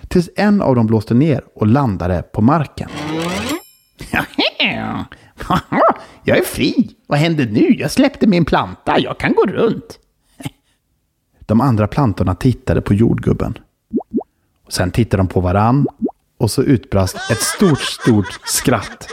Tills 0.08 0.30
en 0.36 0.62
av 0.62 0.74
dem 0.74 0.86
blåste 0.86 1.14
ner 1.14 1.44
och 1.54 1.66
landade 1.66 2.22
på 2.22 2.42
marken. 2.42 2.90
Jag 6.24 6.38
är 6.38 6.44
fri. 6.44 6.90
Vad 7.06 7.18
händer 7.18 7.46
nu? 7.46 7.74
Jag 7.78 7.90
släppte 7.90 8.26
min 8.26 8.44
planta. 8.44 8.98
Jag 8.98 9.18
kan 9.18 9.34
gå 9.34 9.46
runt. 9.46 9.98
De 11.40 11.60
andra 11.60 11.88
plantorna 11.88 12.34
tittade 12.34 12.80
på 12.80 12.94
jordgubben. 12.94 13.58
Sen 14.68 14.90
tittade 14.90 15.20
de 15.20 15.26
på 15.26 15.40
varann 15.40 15.86
och 16.38 16.50
så 16.50 16.62
utbrast 16.62 17.16
ett 17.30 17.40
stort, 17.40 17.80
stort 17.80 18.40
skratt. 18.44 19.08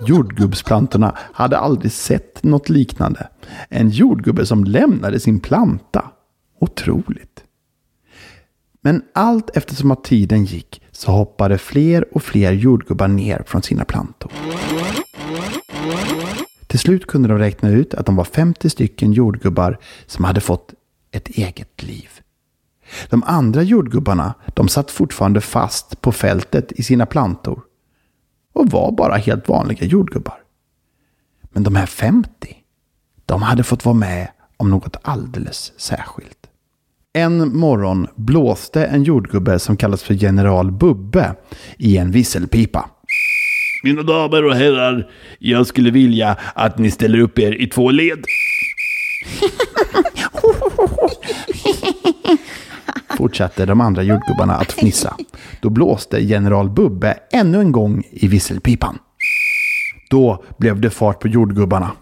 Jordgubbsplantorna 0.00 1.16
hade 1.18 1.58
aldrig 1.58 1.92
sett 1.92 2.42
något 2.42 2.68
liknande. 2.68 3.28
En 3.68 3.88
jordgubbe 3.90 4.46
som 4.46 4.64
lämnade 4.64 5.20
sin 5.20 5.40
planta. 5.40 6.10
Otroligt. 6.60 7.44
Men 8.80 9.02
allt 9.14 9.56
eftersom 9.56 9.90
att 9.90 10.04
tiden 10.04 10.44
gick 10.44 10.82
så 10.92 11.12
hoppade 11.12 11.58
fler 11.58 12.14
och 12.14 12.22
fler 12.22 12.52
jordgubbar 12.52 13.08
ner 13.08 13.42
från 13.46 13.62
sina 13.62 13.84
plantor. 13.84 14.32
Till 16.66 16.78
slut 16.78 17.06
kunde 17.06 17.28
de 17.28 17.38
räkna 17.38 17.68
ut 17.68 17.94
att 17.94 18.06
de 18.06 18.16
var 18.16 18.24
50 18.24 18.70
stycken 18.70 19.12
jordgubbar 19.12 19.78
som 20.06 20.24
hade 20.24 20.40
fått 20.40 20.74
ett 21.10 21.28
eget 21.28 21.82
liv. 21.82 22.08
De 23.10 23.22
andra 23.26 23.62
jordgubbarna 23.62 24.34
de 24.54 24.68
satt 24.68 24.90
fortfarande 24.90 25.40
fast 25.40 26.00
på 26.00 26.12
fältet 26.12 26.72
i 26.72 26.82
sina 26.82 27.06
plantor 27.06 27.62
och 28.54 28.70
var 28.70 28.92
bara 28.92 29.16
helt 29.16 29.48
vanliga 29.48 29.86
jordgubbar. 29.86 30.38
Men 31.52 31.62
de 31.62 31.76
här 31.76 31.86
50, 31.86 32.28
de 33.26 33.42
hade 33.42 33.62
fått 33.62 33.84
vara 33.84 33.96
med 33.96 34.28
om 34.56 34.70
något 34.70 34.96
alldeles 35.02 35.72
särskilt. 35.76 36.38
En 37.12 37.56
morgon 37.56 38.06
blåste 38.14 38.84
en 38.84 39.02
jordgubbe 39.02 39.58
som 39.58 39.76
kallas 39.76 40.02
för 40.02 40.14
General 40.14 40.72
Bubbe 40.72 41.34
i 41.78 41.96
en 41.96 42.10
visselpipa. 42.10 42.90
Mina 43.84 44.02
damer 44.02 44.44
och 44.44 44.54
herrar, 44.54 45.10
jag 45.38 45.66
skulle 45.66 45.90
vilja 45.90 46.36
att 46.54 46.78
ni 46.78 46.90
ställer 46.90 47.18
upp 47.18 47.38
er 47.38 47.62
i 47.62 47.66
två 47.66 47.90
led. 47.90 48.24
Fortsatte 53.24 53.66
de 53.66 53.80
andra 53.80 54.02
jordgubbarna 54.02 54.54
att 54.54 54.72
fnissa. 54.72 55.16
Då 55.60 55.70
blåste 55.70 56.20
general 56.20 56.70
Bubbe 56.70 57.18
ännu 57.32 57.60
en 57.60 57.72
gång 57.72 58.02
i 58.10 58.28
visselpipan. 58.28 58.98
Då 60.10 60.44
blev 60.58 60.80
det 60.80 60.90
fart 60.90 61.20
på 61.20 61.28
jordgubbarna. 61.28 61.92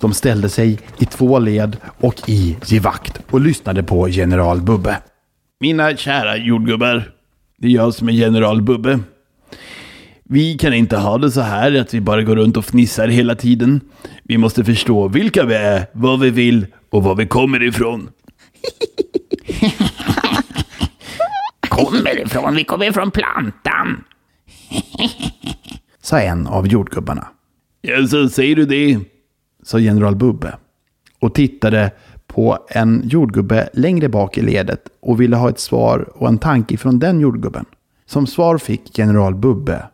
De 0.00 0.14
ställde 0.14 0.48
sig 0.48 0.78
i 0.98 1.04
två 1.04 1.38
led 1.38 1.76
och 2.00 2.14
i 2.26 2.56
givakt 2.66 3.20
och 3.30 3.40
lyssnade 3.40 3.82
på 3.82 4.08
general 4.08 4.60
Bubbe. 4.60 4.96
Mina 5.60 5.96
kära 5.96 6.36
jordgubbar. 6.36 7.12
Det 7.58 7.66
är 7.66 7.72
jag 7.72 7.94
som 7.94 8.08
är 8.08 8.12
general 8.12 8.62
Bubbe. 8.62 9.00
Vi 10.24 10.58
kan 10.58 10.74
inte 10.74 10.96
ha 10.96 11.18
det 11.18 11.30
så 11.30 11.40
här 11.40 11.80
att 11.80 11.94
vi 11.94 12.00
bara 12.00 12.22
går 12.22 12.36
runt 12.36 12.56
och 12.56 12.64
fnissar 12.64 13.08
hela 13.08 13.34
tiden. 13.34 13.80
Vi 14.24 14.38
måste 14.38 14.64
förstå 14.64 15.08
vilka 15.08 15.44
vi 15.44 15.54
är, 15.54 15.86
vad 15.92 16.20
vi 16.20 16.30
vill 16.30 16.66
och 16.90 17.02
var 17.02 17.14
vi 17.14 17.26
kommer 17.26 17.62
ifrån. 17.62 18.08
Kommer 21.84 22.18
ifrån? 22.20 22.54
Vi 22.54 22.64
kommer 22.64 22.86
ifrån 22.86 23.10
plantan. 23.10 24.04
Sa 26.02 26.20
en 26.20 26.46
av 26.46 26.66
jordgubbarna. 26.66 27.28
Ja, 27.80 28.06
så 28.06 28.28
säger 28.28 28.56
du 28.56 28.64
det? 28.66 28.98
Sa 29.62 29.78
general 29.78 30.16
Bubbe. 30.16 30.56
Och 31.20 31.34
tittade 31.34 31.90
på 32.26 32.58
en 32.70 33.02
jordgubbe 33.04 33.68
längre 33.72 34.08
bak 34.08 34.38
i 34.38 34.42
ledet 34.42 34.80
och 35.00 35.20
ville 35.20 35.36
ha 35.36 35.48
ett 35.48 35.60
svar 35.60 36.08
och 36.14 36.28
en 36.28 36.38
tanke 36.38 36.76
från 36.76 36.98
den 36.98 37.20
jordgubben. 37.20 37.64
Som 38.06 38.26
svar 38.26 38.58
fick 38.58 38.98
general 38.98 39.34
Bubbe. 39.34 39.88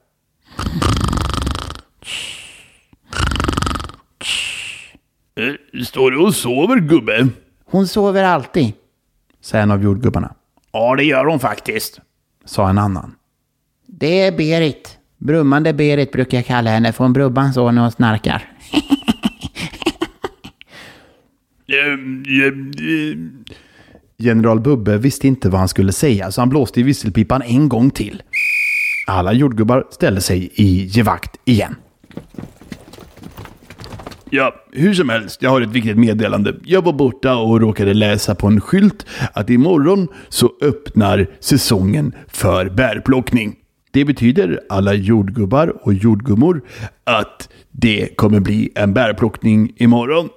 Eh, 5.37 5.83
Står 5.85 6.11
du 6.11 6.19
och 6.19 6.35
sover 6.35 6.77
gubbe? 6.81 7.29
Hon 7.65 7.89
sover 7.89 8.25
alltid. 8.25 8.73
Sa 9.41 9.59
en 9.59 9.71
av 9.71 9.83
jordgubbarna. 9.83 10.35
Ja, 10.73 10.97
det 10.97 11.05
gör 11.05 11.25
hon 11.25 11.41
faktiskt. 11.41 12.01
Sa 12.45 12.69
en 12.69 12.79
annan. 12.79 13.15
Det 13.87 14.21
är 14.21 14.33
Berit. 14.33 14.99
Brummande 15.19 15.73
Berit 15.73 16.13
brukar 16.13 16.39
jag 16.39 16.47
kalla 16.47 16.71
henne, 16.71 16.93
för 16.93 17.05
hon 17.05 17.13
brubban 17.13 17.53
så 17.53 17.71
när 17.71 17.83
hon 17.83 17.93
snarkar. 17.93 18.53
General 24.19 24.61
Bubbe 24.61 24.99
visste 24.99 25.27
inte 25.27 25.49
vad 25.49 25.59
han 25.59 25.69
skulle 25.69 25.93
säga 25.93 26.33
så 26.33 26.41
han 26.41 26.49
blåste 26.49 26.81
i 26.81 26.83
visselpipan 26.83 27.43
en 27.43 27.69
gång 27.69 27.91
till. 27.91 28.23
Alla 29.07 29.33
jordgubbar 29.33 29.87
ställde 29.91 30.21
sig 30.21 30.51
i 30.55 30.85
gevakt 30.87 31.37
igen. 31.45 31.77
Ja, 34.31 34.55
hur 34.73 34.95
som 34.95 35.09
helst, 35.09 35.43
jag 35.43 35.51
har 35.51 35.61
ett 35.61 35.71
viktigt 35.71 35.99
meddelande. 35.99 36.55
Jag 36.65 36.85
var 36.85 36.93
borta 36.93 37.37
och 37.37 37.61
råkade 37.61 37.95
läsa 37.95 38.35
på 38.35 38.47
en 38.47 38.61
skylt 38.61 39.07
att 39.33 39.51
imorgon 39.51 40.09
så 40.29 40.53
öppnar 40.63 41.27
säsongen 41.41 42.15
för 42.29 42.69
bärplockning. 42.69 43.57
Det 43.91 44.05
betyder 44.05 44.61
alla 44.69 44.95
jordgubbar 44.95 45.87
och 45.87 45.95
jordgummor 45.95 46.63
att 47.05 47.49
det 47.71 48.17
kommer 48.17 48.41
bli 48.41 48.73
en 48.75 48.95
bärplockning 48.95 49.73
imorgon. 49.77 50.29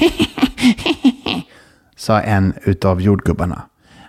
Sa 1.96 2.20
en 2.20 2.54
utav 2.64 3.00
jordgubbarna. 3.00 3.62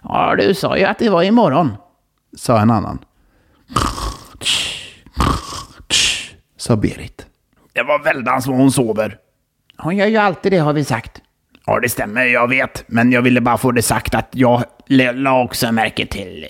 Ja, 0.04 0.36
du 0.40 0.54
sa 0.54 0.78
ju 0.78 0.84
att 0.84 1.00
det 1.00 1.10
var 1.10 1.24
imorgon. 1.24 1.72
Sa 2.38 2.60
en 2.60 2.72
annan. 2.72 3.00
Sa 6.58 6.76
Berit. 6.76 7.28
Det 7.78 7.84
var 7.84 8.00
väldans 8.00 8.48
vad 8.48 8.58
hon 8.58 8.72
sover. 8.72 9.18
Hon 9.78 9.98
gör 9.98 10.08
ju 10.08 10.18
alltid 10.18 10.52
det 10.52 10.58
har 10.58 10.74
vi 10.74 10.84
sagt. 10.84 11.22
Ja, 11.66 11.80
det 11.80 11.90
stämmer, 11.90 12.26
jag 12.26 12.48
vet. 12.48 12.84
Men 12.88 13.12
jag 13.12 13.22
ville 13.22 13.42
bara 13.42 13.58
få 13.58 13.72
det 13.72 13.82
sagt 13.82 14.16
att 14.16 14.28
jag 14.32 14.64
la 14.88 15.44
också 15.44 15.72
märke 15.72 16.06
till... 16.06 16.48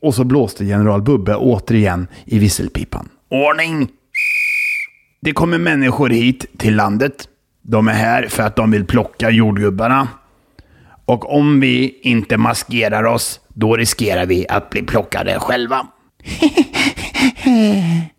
Och 0.00 0.14
så 0.14 0.24
blåste 0.24 0.64
general 0.64 1.02
Bubbe 1.02 1.36
återigen 1.36 2.08
i 2.24 2.38
visselpipan. 2.38 3.08
Ordning! 3.28 3.88
Det 5.20 5.32
kommer 5.32 5.58
människor 5.58 6.08
hit 6.08 6.46
till 6.58 6.76
landet. 6.76 7.28
De 7.62 7.88
är 7.88 7.92
här 7.92 8.26
för 8.28 8.42
att 8.42 8.56
de 8.56 8.70
vill 8.70 8.84
plocka 8.84 9.30
jordgubbarna. 9.30 10.08
Och 11.04 11.34
om 11.36 11.60
vi 11.60 12.00
inte 12.02 12.36
maskerar 12.36 13.04
oss, 13.04 13.40
då 13.48 13.76
riskerar 13.76 14.26
vi 14.26 14.46
att 14.48 14.70
bli 14.70 14.82
plockade 14.82 15.38
själva. 15.40 15.86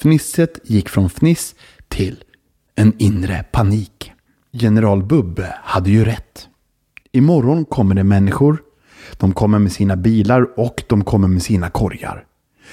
Fnisset 0.00 0.58
gick 0.64 0.88
från 0.88 1.08
fniss 1.08 1.54
till 1.88 2.24
en 2.74 2.92
inre 2.98 3.44
panik. 3.52 4.12
General 4.52 5.02
Bubbe 5.02 5.54
hade 5.62 5.90
ju 5.90 6.04
rätt. 6.04 6.48
Imorgon 7.12 7.64
kommer 7.64 7.94
det 7.94 8.04
människor. 8.04 8.62
De 9.12 9.32
kommer 9.32 9.58
med 9.58 9.72
sina 9.72 9.96
bilar 9.96 10.58
och 10.58 10.82
de 10.88 11.04
kommer 11.04 11.28
med 11.28 11.42
sina 11.42 11.70
korgar. 11.70 12.24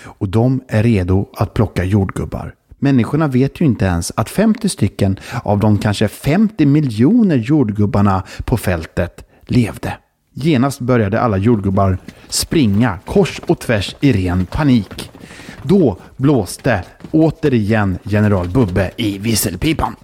Och 0.04 0.30
de 0.30 0.62
är 0.68 0.84
redo 0.84 1.30
att 1.34 1.54
plocka 1.54 1.84
jordgubbar. 1.84 2.56
Människorna 2.80 3.28
vet 3.28 3.62
ju 3.62 3.66
inte 3.66 3.86
ens 3.86 4.12
att 4.16 4.30
50 4.30 4.70
stycken 4.70 5.20
av 5.44 5.60
de 5.60 5.78
kanske 5.78 6.08
50 6.08 6.66
miljoner 6.66 7.36
jordgubbarna 7.36 8.24
på 8.46 8.58
fältet 8.58 9.30
levde. 9.42 9.98
Genast 10.34 10.80
började 10.80 11.22
alla 11.22 11.38
jordgubbar 11.38 11.98
springa 12.28 13.00
kors 13.06 13.42
och 13.48 13.60
tvärs 13.60 13.96
i 14.00 14.14
ren 14.14 14.46
panik. 14.46 15.12
Då 15.70 15.98
blåste 16.18 16.84
återigen 17.12 17.98
general 18.04 18.50
Bubbe 18.50 18.92
i 18.98 19.18
visselpipan. 19.18 19.96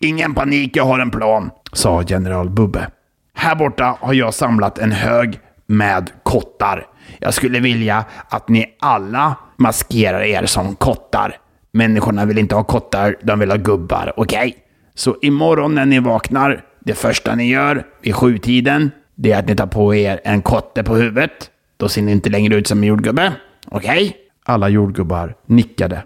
Ingen 0.00 0.34
panik, 0.34 0.76
jag 0.76 0.84
har 0.84 0.98
en 0.98 1.10
plan. 1.10 1.50
Sa 1.72 2.02
general 2.02 2.50
Bubbe. 2.50 2.90
Här 3.34 3.54
borta 3.54 3.96
har 4.00 4.14
jag 4.14 4.34
samlat 4.34 4.78
en 4.78 4.92
hög 4.92 5.38
med 5.66 6.10
kottar. 6.22 6.86
Jag 7.18 7.34
skulle 7.34 7.60
vilja 7.60 8.04
att 8.28 8.48
ni 8.48 8.66
alla 8.80 9.36
maskerar 9.56 10.22
er 10.22 10.46
som 10.46 10.74
kottar. 10.74 11.36
Människorna 11.72 12.24
vill 12.24 12.38
inte 12.38 12.54
ha 12.54 12.64
kottar, 12.64 13.16
de 13.22 13.38
vill 13.38 13.50
ha 13.50 13.56
gubbar, 13.56 14.12
okej? 14.16 14.56
Så 14.94 15.16
imorgon 15.22 15.74
när 15.74 15.86
ni 15.86 15.98
vaknar, 15.98 16.64
det 16.80 16.94
första 16.94 17.34
ni 17.34 17.48
gör 17.48 17.86
vid 18.02 18.14
sjutiden, 18.14 18.90
det 19.14 19.32
är 19.32 19.38
att 19.38 19.48
ni 19.48 19.56
tar 19.56 19.66
på 19.66 19.94
er 19.94 20.20
en 20.24 20.42
kotte 20.42 20.82
på 20.82 20.94
huvudet. 20.94 21.50
Då 21.76 21.88
ser 21.88 22.02
ni 22.02 22.12
inte 22.12 22.30
längre 22.30 22.54
ut 22.54 22.66
som 22.66 22.78
en 22.78 22.84
jordgubbe, 22.84 23.32
okej? 23.72 24.16
Alla 24.44 24.68
jordgubbar 24.68 25.36
nickade 25.46 26.04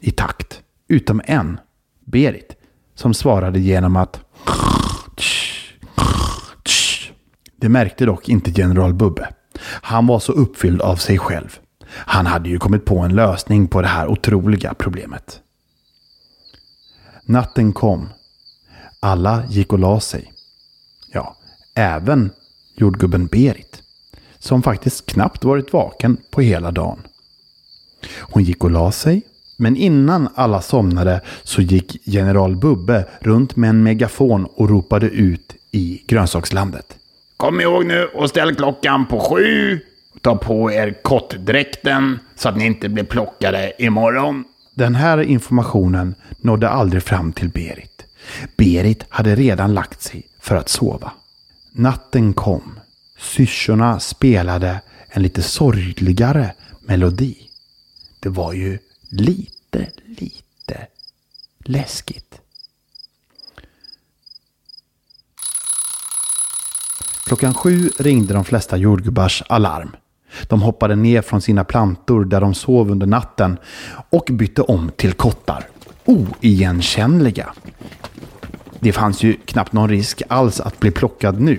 i 0.00 0.10
takt. 0.10 0.62
Utom 0.88 1.22
en, 1.24 1.60
Berit, 2.04 2.56
som 2.94 3.14
svarade 3.14 3.60
genom 3.60 3.96
att 3.96 4.20
Det 7.56 7.68
märkte 7.68 8.04
dock 8.04 8.28
inte 8.28 8.50
general 8.50 8.94
Bubbe. 8.94 9.28
Han 9.64 10.06
var 10.06 10.18
så 10.18 10.32
uppfylld 10.32 10.82
av 10.82 10.96
sig 10.96 11.18
själv. 11.18 11.58
Han 11.88 12.26
hade 12.26 12.48
ju 12.48 12.58
kommit 12.58 12.84
på 12.84 12.98
en 12.98 13.14
lösning 13.14 13.68
på 13.68 13.82
det 13.82 13.88
här 13.88 14.06
otroliga 14.06 14.74
problemet. 14.74 15.40
Natten 17.26 17.72
kom. 17.72 18.08
Alla 19.00 19.44
gick 19.48 19.72
och 19.72 19.78
la 19.78 20.00
sig. 20.00 20.32
Ja, 21.12 21.36
även 21.74 22.30
jordgubben 22.76 23.26
Berit. 23.26 23.82
Som 24.42 24.62
faktiskt 24.62 25.06
knappt 25.06 25.44
varit 25.44 25.72
vaken 25.72 26.16
på 26.30 26.40
hela 26.40 26.70
dagen. 26.70 26.98
Hon 28.20 28.42
gick 28.42 28.64
och 28.64 28.70
la 28.70 28.92
sig. 28.92 29.22
Men 29.56 29.76
innan 29.76 30.28
alla 30.34 30.62
somnade 30.62 31.20
så 31.42 31.62
gick 31.62 31.96
general 32.04 32.56
Bubbe 32.56 33.04
runt 33.20 33.56
med 33.56 33.70
en 33.70 33.82
megafon 33.82 34.44
och 34.54 34.70
ropade 34.70 35.06
ut 35.06 35.54
i 35.70 36.02
grönsakslandet. 36.06 36.96
Kom 37.36 37.60
ihåg 37.60 37.86
nu 37.86 38.04
och 38.04 38.30
ställ 38.30 38.54
klockan 38.54 39.06
på 39.06 39.20
sju. 39.20 39.80
Ta 40.20 40.36
på 40.36 40.72
er 40.72 40.94
kottdräkten 41.02 42.18
så 42.36 42.48
att 42.48 42.56
ni 42.56 42.66
inte 42.66 42.88
blir 42.88 43.04
plockade 43.04 43.72
imorgon. 43.78 44.44
Den 44.74 44.94
här 44.94 45.22
informationen 45.22 46.14
nådde 46.40 46.68
aldrig 46.68 47.02
fram 47.02 47.32
till 47.32 47.48
Berit. 47.48 48.04
Berit 48.56 49.04
hade 49.08 49.34
redan 49.34 49.74
lagt 49.74 50.02
sig 50.02 50.22
för 50.40 50.56
att 50.56 50.68
sova. 50.68 51.12
Natten 51.72 52.32
kom. 52.32 52.78
Syrsorna 53.22 54.00
spelade 54.00 54.80
en 55.08 55.22
lite 55.22 55.42
sorgligare 55.42 56.54
melodi. 56.80 57.36
Det 58.20 58.28
var 58.28 58.52
ju 58.52 58.78
lite, 59.10 59.90
lite 60.06 60.86
läskigt. 61.58 62.40
Klockan 67.24 67.54
sju 67.54 67.90
ringde 67.98 68.34
de 68.34 68.44
flesta 68.44 68.76
jordgubbars 68.76 69.42
alarm. 69.48 69.96
De 70.48 70.62
hoppade 70.62 70.96
ner 70.96 71.22
från 71.22 71.40
sina 71.40 71.64
plantor 71.64 72.24
där 72.24 72.40
de 72.40 72.54
sov 72.54 72.90
under 72.90 73.06
natten 73.06 73.58
och 74.10 74.28
bytte 74.32 74.62
om 74.62 74.90
till 74.96 75.12
kottar. 75.12 75.68
Oigenkännliga. 76.04 77.54
Det 78.82 78.92
fanns 78.92 79.22
ju 79.22 79.36
knappt 79.44 79.72
någon 79.72 79.88
risk 79.88 80.22
alls 80.28 80.60
att 80.60 80.80
bli 80.80 80.90
plockad 80.90 81.40
nu. 81.40 81.58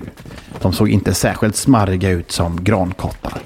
De 0.62 0.72
såg 0.72 0.88
inte 0.88 1.14
särskilt 1.14 1.56
smarriga 1.56 2.10
ut 2.10 2.32
som 2.32 2.64
grankottar. 2.64 3.38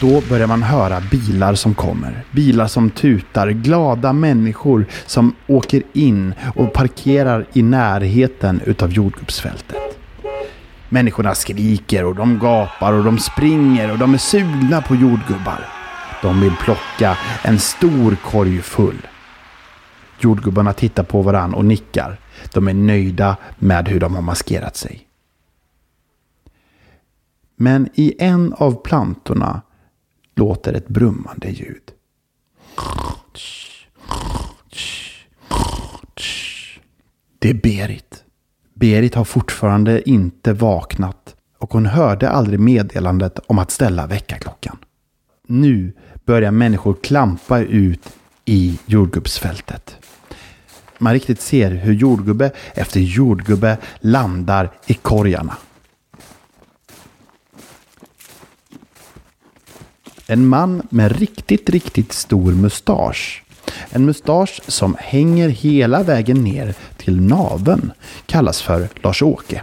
Då 0.00 0.22
börjar 0.28 0.46
man 0.46 0.62
höra 0.62 1.00
bilar 1.00 1.54
som 1.54 1.74
kommer. 1.74 2.24
Bilar 2.30 2.66
som 2.66 2.90
tutar. 2.90 3.50
Glada 3.50 4.12
människor 4.12 4.86
som 5.06 5.34
åker 5.46 5.82
in 5.92 6.34
och 6.54 6.72
parkerar 6.72 7.46
i 7.52 7.62
närheten 7.62 8.60
utav 8.66 8.92
jordgubbsfältet. 8.92 9.76
Människorna 10.88 11.34
skriker 11.34 12.04
och 12.04 12.14
de 12.14 12.38
gapar 12.38 12.92
och 12.92 13.04
de 13.04 13.18
springer 13.18 13.92
och 13.92 13.98
de 13.98 14.14
är 14.14 14.18
sugna 14.18 14.82
på 14.82 14.94
jordgubbar. 14.94 15.68
De 16.22 16.40
vill 16.40 16.56
plocka 16.56 17.16
en 17.42 17.58
stor 17.58 18.16
korg 18.30 18.62
full. 18.62 19.06
Jordgubbarna 20.22 20.72
tittar 20.72 21.02
på 21.02 21.22
varann 21.22 21.54
och 21.54 21.64
nickar. 21.64 22.18
De 22.52 22.68
är 22.68 22.74
nöjda 22.74 23.36
med 23.58 23.88
hur 23.88 24.00
de 24.00 24.14
har 24.14 24.22
maskerat 24.22 24.76
sig. 24.76 25.08
Men 27.56 27.88
i 27.94 28.14
en 28.18 28.52
av 28.52 28.82
plantorna 28.82 29.62
låter 30.34 30.72
ett 30.72 30.88
brummande 30.88 31.48
ljud. 31.48 31.82
Det 37.38 37.50
är 37.50 37.54
Berit. 37.54 38.24
Berit 38.74 39.14
har 39.14 39.24
fortfarande 39.24 40.10
inte 40.10 40.52
vaknat 40.52 41.36
och 41.58 41.72
hon 41.72 41.86
hörde 41.86 42.30
aldrig 42.30 42.60
meddelandet 42.60 43.38
om 43.46 43.58
att 43.58 43.70
ställa 43.70 44.06
väckarklockan. 44.06 44.78
Nu 45.46 45.92
börjar 46.24 46.50
människor 46.50 46.96
klampa 47.02 47.60
ut 47.60 48.08
i 48.44 48.78
jordgubbsfältet. 48.86 49.96
Man 51.02 51.12
riktigt 51.12 51.40
ser 51.40 51.70
hur 51.70 51.92
jordgubbe 51.92 52.50
efter 52.74 53.00
jordgubbe 53.00 53.76
landar 54.00 54.70
i 54.86 54.94
korgarna. 54.94 55.56
En 60.26 60.46
man 60.46 60.82
med 60.90 61.18
riktigt, 61.18 61.70
riktigt 61.70 62.12
stor 62.12 62.52
mustasch. 62.52 63.42
En 63.90 64.04
mustasch 64.04 64.60
som 64.68 64.96
hänger 64.98 65.48
hela 65.48 66.02
vägen 66.02 66.44
ner 66.44 66.74
till 66.96 67.20
naven 67.20 67.92
kallas 68.26 68.62
för 68.62 68.88
Lars-Åke. 68.94 69.62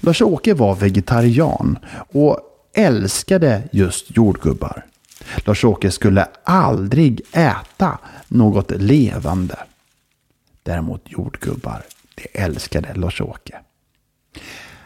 Lars-Åke 0.00 0.54
var 0.54 0.74
vegetarian 0.74 1.78
och 2.12 2.40
älskade 2.74 3.62
just 3.72 4.16
jordgubbar. 4.16 4.84
Lars-Åke 5.36 5.90
skulle 5.90 6.26
aldrig 6.44 7.20
äta 7.32 7.98
något 8.28 8.70
levande. 8.70 9.58
Däremot 10.62 11.02
jordgubbar, 11.04 11.82
det 12.14 12.40
älskade 12.40 12.94
Lars-Åke. 12.94 13.60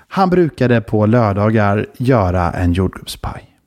Han 0.08 0.30
brukade 0.30 0.80
på 0.80 1.06
lördagar 1.06 1.86
göra 1.96 2.52
en 2.52 2.72
jordgubbspaj. 2.72 3.58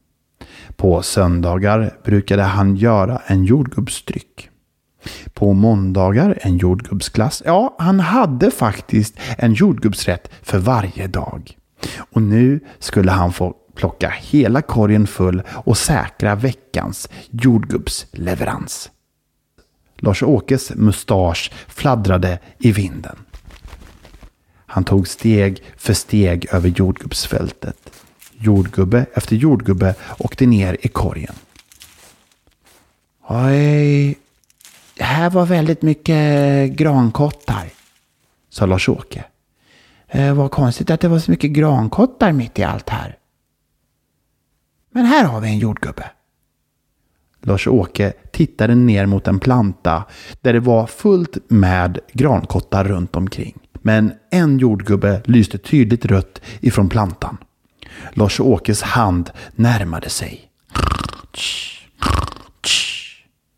På 0.75 1.01
söndagar 1.01 1.93
brukade 2.03 2.43
han 2.43 2.75
göra 2.75 3.21
en 3.25 3.43
jordgubbsdryck. 3.43 4.49
På 5.33 5.53
måndagar 5.53 6.39
en 6.41 6.57
jordgubbsglass. 6.57 7.43
Ja, 7.45 7.75
han 7.79 7.99
hade 7.99 8.51
faktiskt 8.51 9.19
en 9.37 9.53
jordgubbsrätt 9.53 10.31
för 10.41 10.57
varje 10.59 11.07
dag. 11.07 11.57
Och 11.97 12.21
nu 12.21 12.59
skulle 12.79 13.11
han 13.11 13.33
få 13.33 13.55
plocka 13.75 14.09
hela 14.09 14.61
korgen 14.61 15.07
full 15.07 15.43
och 15.49 15.77
säkra 15.77 16.35
veckans 16.35 17.09
jordgubbsleverans. 17.31 18.91
Lars-Åkes 19.97 20.71
mustasch 20.75 21.51
fladdrade 21.67 22.39
i 22.59 22.71
vinden. 22.71 23.15
Han 24.65 24.83
tog 24.83 25.07
steg 25.07 25.63
för 25.77 25.93
steg 25.93 26.47
över 26.51 26.69
jordgubbsfältet. 26.69 27.77
Jordgubbe 28.31 29.05
efter 29.13 29.35
jordgubbe 29.35 29.95
åkte 30.17 30.45
ner 30.45 30.77
i 30.81 30.87
korgen. 30.87 31.35
Oj, 33.27 34.17
det 34.93 35.03
här 35.03 35.29
var 35.29 35.45
väldigt 35.45 35.81
mycket 35.81 36.71
grankottar, 36.71 37.69
sa 38.49 38.65
Lars-Åke. 38.65 39.23
Eh, 40.07 40.33
vad 40.33 40.51
konstigt 40.51 40.89
att 40.89 41.01
det 41.01 41.07
var 41.07 41.19
så 41.19 41.31
mycket 41.31 41.51
grankottar 41.51 42.31
mitt 42.31 42.59
i 42.59 42.63
allt 42.63 42.89
här. 42.89 43.17
Men 44.91 45.05
här 45.05 45.23
har 45.23 45.41
vi 45.41 45.47
en 45.47 45.59
jordgubbe. 45.59 46.11
Lars-Åke 47.41 48.13
tittade 48.31 48.75
ner 48.75 49.05
mot 49.05 49.27
en 49.27 49.39
planta 49.39 50.03
där 50.41 50.53
det 50.53 50.59
var 50.59 50.87
fullt 50.87 51.37
med 51.47 51.99
grankottar 52.13 52.83
runt 52.83 53.15
omkring. 53.15 53.57
Men 53.73 54.13
en 54.31 54.59
jordgubbe 54.59 55.21
lyste 55.25 55.57
tydligt 55.57 56.05
rött 56.05 56.41
ifrån 56.59 56.89
plantan. 56.89 57.37
Lars-Åkes 58.13 58.81
hand 58.81 59.29
närmade 59.55 60.09
sig. 60.09 60.49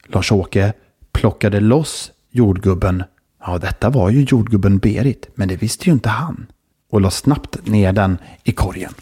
Lars-Åke 0.08 0.74
plockade 1.12 1.60
loss 1.60 2.12
jordgubben. 2.32 3.04
Ja, 3.46 3.58
detta 3.58 3.90
var 3.90 4.10
ju 4.10 4.24
jordgubben 4.24 4.78
Berit, 4.78 5.30
men 5.36 5.48
det 5.48 5.56
visste 5.56 5.86
ju 5.86 5.92
inte 5.92 6.10
han. 6.10 6.46
Och 6.92 7.02
la 7.02 7.12
snabbt 7.12 7.68
ner 7.68 7.94
den 7.94 8.18
i 8.44 8.52
korgen. 8.52 8.94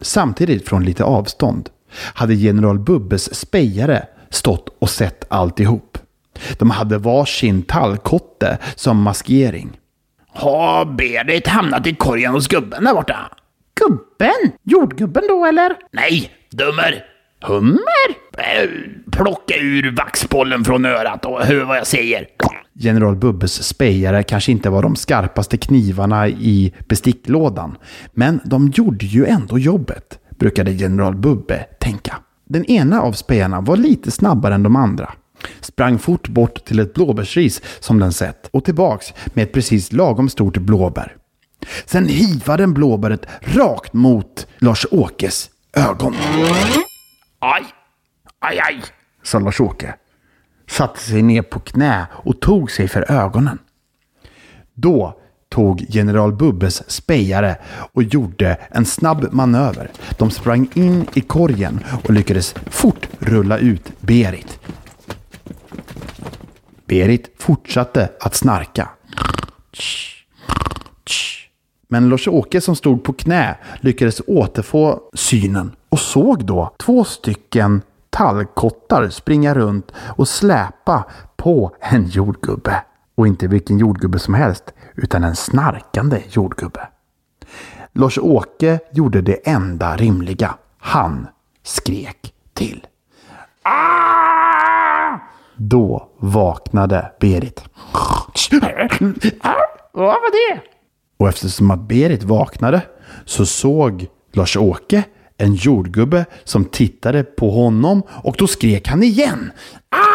Samtidigt 0.00 0.68
från 0.68 0.84
lite 0.84 1.04
avstånd 1.04 1.68
hade 1.92 2.34
general 2.34 2.78
Bubbes 2.78 3.34
spejare 3.34 4.06
stått 4.30 4.76
och 4.78 4.90
sett 4.90 5.24
alltihop. 5.28 5.98
De 6.58 6.70
hade 6.70 6.98
varsin 6.98 7.62
tallkotte 7.62 8.58
som 8.74 9.02
maskering. 9.02 9.70
Har 10.32 10.84
Berit 10.84 11.46
hamnat 11.46 11.86
i 11.86 11.94
korgen 11.94 12.32
hos 12.32 12.48
gubben 12.48 12.84
där 12.84 12.94
borta? 12.94 13.16
Gubben? 13.80 14.52
Jordgubben 14.62 15.22
då 15.28 15.46
eller? 15.46 15.76
Nej, 15.92 16.30
dummer! 16.50 17.04
Hummer? 17.42 18.08
Äh, 18.38 18.70
plocka 19.12 19.54
ur 19.56 19.96
vaxbollen 19.96 20.64
från 20.64 20.84
örat 20.84 21.24
och 21.24 21.40
hör 21.40 21.64
vad 21.64 21.76
jag 21.76 21.86
säger. 21.86 22.26
General 22.74 23.16
Bubbes 23.16 23.62
spejare 23.62 24.22
kanske 24.22 24.52
inte 24.52 24.70
var 24.70 24.82
de 24.82 24.96
skarpaste 24.96 25.56
knivarna 25.56 26.28
i 26.28 26.74
besticklådan. 26.88 27.76
Men 28.12 28.40
de 28.44 28.68
gjorde 28.68 29.06
ju 29.06 29.26
ändå 29.26 29.58
jobbet, 29.58 30.18
brukade 30.38 30.72
general 30.72 31.14
Bubbe 31.14 31.66
tänka. 31.80 32.16
Den 32.50 32.64
ena 32.64 33.02
av 33.02 33.12
spejarna 33.12 33.60
var 33.60 33.76
lite 33.76 34.10
snabbare 34.10 34.54
än 34.54 34.62
de 34.62 34.76
andra. 34.76 35.12
Sprang 35.60 35.98
fort 35.98 36.28
bort 36.28 36.64
till 36.64 36.78
ett 36.78 36.94
blåbärsris 36.94 37.62
som 37.80 37.98
den 37.98 38.12
sett 38.12 38.46
och 38.46 38.64
tillbaks 38.64 39.12
med 39.26 39.42
ett 39.42 39.52
precis 39.52 39.92
lagom 39.92 40.28
stort 40.28 40.56
blåbär. 40.56 41.16
Sen 41.84 42.08
hivade 42.08 42.62
den 42.62 42.74
blåbäret 42.74 43.26
rakt 43.40 43.92
mot 43.92 44.46
Lars-Åkes 44.58 45.50
ögon. 45.72 46.14
Aj, 47.38 47.64
aj, 48.38 48.58
aj, 48.58 48.82
sa 49.22 49.38
Lars-Åke. 49.38 49.94
Satte 50.68 51.00
sig 51.00 51.22
ner 51.22 51.42
på 51.42 51.60
knä 51.60 52.06
och 52.12 52.40
tog 52.40 52.70
sig 52.70 52.88
för 52.88 53.10
ögonen. 53.10 53.58
Då 54.74 55.19
tog 55.50 55.86
general 55.88 56.32
Bubbes 56.32 56.90
spejare 56.90 57.56
och 57.92 58.02
gjorde 58.02 58.56
en 58.70 58.84
snabb 58.84 59.32
manöver. 59.32 59.90
De 60.18 60.30
sprang 60.30 60.68
in 60.74 61.06
i 61.14 61.20
korgen 61.20 61.80
och 62.04 62.10
lyckades 62.10 62.54
fort 62.66 63.08
rulla 63.18 63.58
ut 63.58 63.92
Berit. 64.00 64.58
Berit 66.86 67.34
fortsatte 67.38 68.08
att 68.20 68.34
snarka. 68.34 68.88
Men 71.88 72.08
Lars-Åke 72.08 72.60
som 72.60 72.76
stod 72.76 73.04
på 73.04 73.12
knä 73.12 73.56
lyckades 73.80 74.22
återfå 74.26 75.00
synen 75.14 75.72
och 75.88 75.98
såg 75.98 76.44
då 76.44 76.74
två 76.78 77.04
stycken 77.04 77.82
tallkottar 78.10 79.08
springa 79.08 79.54
runt 79.54 79.92
och 80.16 80.28
släpa 80.28 81.04
på 81.36 81.76
en 81.80 82.06
jordgubbe. 82.06 82.82
Och 83.20 83.26
inte 83.26 83.46
vilken 83.46 83.78
jordgubbe 83.78 84.18
som 84.18 84.34
helst, 84.34 84.74
utan 84.94 85.24
en 85.24 85.36
snarkande 85.36 86.22
jordgubbe. 86.30 86.88
Lars-Åke 87.92 88.78
gjorde 88.92 89.20
det 89.20 89.48
enda 89.48 89.96
rimliga. 89.96 90.54
Han 90.78 91.26
skrek 91.62 92.34
till. 92.54 92.86
Ah! 93.62 95.18
Då 95.56 96.08
vaknade 96.18 97.12
Berit. 97.20 97.64
Vad 99.92 100.06
var 100.06 100.54
det? 100.54 100.60
Och 101.16 101.28
eftersom 101.28 101.70
att 101.70 101.88
Berit 101.88 102.22
vaknade 102.22 102.82
så 103.24 103.46
såg 103.46 104.06
Lars-Åke 104.32 105.02
en 105.36 105.54
jordgubbe 105.54 106.24
som 106.44 106.64
tittade 106.64 107.22
på 107.22 107.50
honom 107.50 108.02
och 108.08 108.34
då 108.38 108.46
skrek 108.46 108.88
han 108.88 109.02
igen. 109.02 109.52
Ah! 109.88 110.09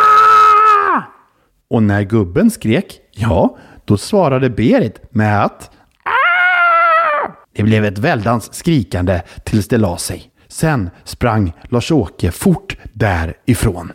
Och 1.67 1.83
när 1.83 2.03
gubben 2.03 2.51
skrek, 2.51 3.01
ja, 3.11 3.57
då 3.85 3.97
svarade 3.97 4.49
Berit 4.49 5.13
med 5.13 5.43
att! 5.43 5.71
Ah! 6.03 7.31
Det 7.53 7.63
blev 7.63 7.85
ett 7.85 7.97
väldans 7.97 8.53
skrikande 8.53 9.21
tills 9.43 9.67
det 9.67 9.77
la 9.77 9.97
sig. 9.97 10.31
Sen 10.47 10.89
sprang 11.03 11.53
Lars-Åke 11.69 12.31
fort 12.31 12.77
därifrån. 12.93 13.91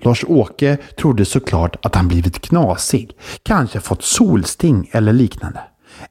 Lars-Åke 0.00 0.76
trodde 0.96 1.24
såklart 1.24 1.86
att 1.86 1.94
han 1.94 2.08
blivit 2.08 2.40
knasig, 2.40 3.10
kanske 3.42 3.80
fått 3.80 4.02
solsting 4.02 4.90
eller 4.92 5.12
liknande. 5.12 5.60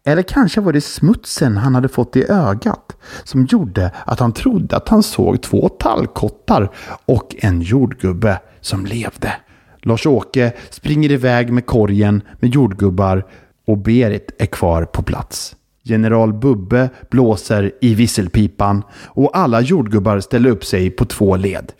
Eller 0.03 0.21
kanske 0.21 0.61
var 0.61 0.73
det 0.73 0.81
smutsen 0.81 1.57
han 1.57 1.75
hade 1.75 1.87
fått 1.87 2.15
i 2.15 2.25
ögat 2.29 2.97
som 3.23 3.45
gjorde 3.45 3.91
att 4.05 4.19
han 4.19 4.31
trodde 4.31 4.77
att 4.77 4.89
han 4.89 5.03
såg 5.03 5.41
två 5.41 5.69
tallkottar 5.69 6.71
och 7.05 7.35
en 7.39 7.61
jordgubbe 7.61 8.39
som 8.61 8.85
levde. 8.85 9.33
Lars-Åke 9.81 10.53
springer 10.69 11.11
iväg 11.11 11.53
med 11.53 11.65
korgen 11.65 12.21
med 12.39 12.55
jordgubbar 12.55 13.25
och 13.67 13.77
Berit 13.77 14.31
är 14.37 14.45
kvar 14.45 14.85
på 14.85 15.03
plats. 15.03 15.55
General 15.83 16.33
Bubbe 16.33 16.89
blåser 17.09 17.71
i 17.81 17.95
visselpipan 17.95 18.83
och 19.05 19.37
alla 19.37 19.61
jordgubbar 19.61 20.19
ställer 20.19 20.49
upp 20.49 20.65
sig 20.65 20.89
på 20.89 21.05
två 21.05 21.35
led. 21.35 21.71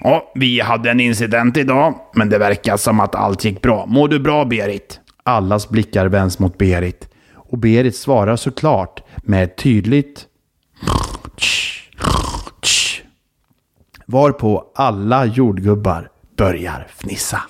Ja, 0.00 0.32
vi 0.34 0.60
hade 0.60 0.90
en 0.90 1.00
incident 1.00 1.56
idag, 1.56 1.94
men 2.14 2.28
det 2.28 2.38
verkar 2.38 2.76
som 2.76 3.00
att 3.00 3.14
allt 3.14 3.44
gick 3.44 3.62
bra. 3.62 3.86
Mår 3.86 4.08
du 4.08 4.20
bra, 4.20 4.44
Berit? 4.44 5.00
Allas 5.24 5.68
blickar 5.68 6.06
vänds 6.06 6.38
mot 6.38 6.58
Berit 6.58 7.11
och 7.52 7.58
Berit 7.58 7.96
svarar 7.96 8.36
såklart 8.36 9.02
med 9.22 9.44
ett 9.44 9.56
tydligt 9.56 10.26
Varpå 14.06 14.72
alla 14.74 15.24
jordgubbar 15.24 16.10
börjar 16.36 16.86
fnissa. 16.90 17.40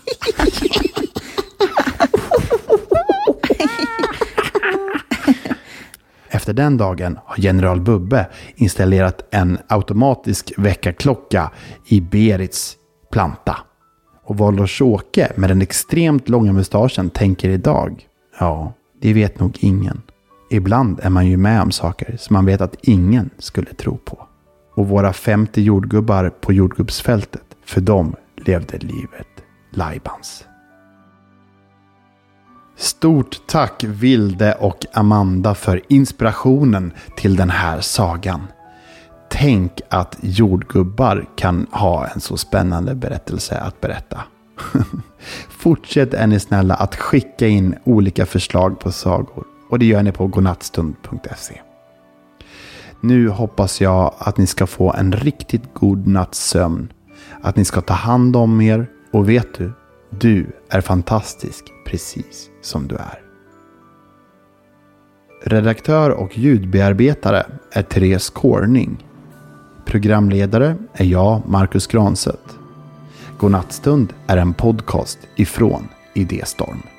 Efter 6.29 6.53
den 6.53 6.77
dagen 6.77 7.19
har 7.25 7.37
general 7.39 7.81
Bubbe 7.81 8.27
installerat 8.57 9.29
en 9.31 9.59
automatisk 9.69 10.53
väckarklocka 10.57 11.51
i 11.87 12.01
Berits 12.01 12.77
planta. 13.13 13.57
Och 14.25 14.37
Valdors-Åke 14.37 15.33
med 15.37 15.51
den 15.51 15.63
extremt 15.63 16.29
långa 16.29 16.53
mustaschen 16.53 17.11
tänker 17.11 17.49
idag? 17.49 18.09
Ja, 18.41 18.73
det 19.03 19.13
vet 19.13 19.41
nog 19.41 19.59
ingen. 19.61 20.03
Ibland 20.51 21.01
är 21.03 21.11
man 21.11 21.27
ju 21.27 21.37
med 21.37 21.63
om 21.63 21.71
saker 21.71 22.17
som 22.17 22.35
man 22.35 22.47
vet 22.47 22.61
att 22.61 22.77
ingen 22.83 23.31
skulle 23.39 23.75
tro 23.75 23.99
på. 23.99 24.27
Och 24.75 24.89
våra 24.89 25.13
50 25.13 25.63
jordgubbar 25.63 26.31
på 26.41 26.53
jordgubbsfältet, 26.53 27.45
för 27.65 27.81
dem 27.81 28.15
levde 28.37 28.79
livet 28.79 29.27
lajbans. 29.71 30.45
Stort 32.77 33.47
tack 33.47 33.85
Vilde 33.85 34.55
och 34.55 34.87
Amanda 34.93 35.55
för 35.55 35.81
inspirationen 35.89 36.93
till 37.17 37.37
den 37.37 37.51
här 37.51 37.81
sagan. 37.81 38.41
Tänk 39.31 39.81
att 39.89 40.17
jordgubbar 40.21 41.29
kan 41.37 41.67
ha 41.71 42.07
en 42.07 42.21
så 42.21 42.37
spännande 42.37 42.95
berättelse 42.95 43.59
att 43.59 43.81
berätta. 43.81 44.23
Fortsätt 45.49 46.15
är 46.15 46.27
ni 46.27 46.41
snälla 46.41 46.75
att 46.75 46.97
skicka 46.97 47.47
in 47.47 47.75
olika 47.85 48.27
förslag 48.27 48.81
på 48.81 48.93
sagor. 48.93 49.45
Och 49.69 49.79
det 49.79 49.87
gör 49.87 50.03
ni 50.03 50.13
på 50.13 50.27
godnattstund.se. 50.27 51.61
Nu 53.01 53.29
hoppas 53.29 53.81
jag 53.81 54.15
att 54.19 54.39
ni 54.39 54.47
ska 54.47 54.67
få 54.67 54.93
en 54.93 55.13
riktigt 55.13 55.75
god 55.75 56.07
natts 56.07 56.49
sömn. 56.49 56.93
Att 57.41 57.57
ni 57.57 57.65
ska 57.65 57.81
ta 57.81 57.95
hand 57.95 58.37
om 58.37 58.61
er. 58.61 58.87
Och 59.13 59.29
vet 59.29 59.55
du, 59.59 59.73
du 60.11 60.47
är 60.69 60.81
fantastisk 60.81 61.65
precis 61.87 62.51
som 62.63 62.89
du 62.89 62.95
är. 62.95 63.23
Redaktör 65.45 66.11
och 66.11 66.39
ljudbearbetare 66.39 67.47
är 67.73 67.83
Therese 67.83 68.31
Corning. 68.31 69.07
Programledare 69.85 70.77
är 70.93 71.05
jag, 71.05 71.43
Marcus 71.47 71.87
Granset. 71.87 72.59
Godnattstund 73.43 74.13
är 74.27 74.37
en 74.37 74.55
podcast 74.55 75.19
ifrån 75.37 75.89
Idéstorm. 76.15 76.92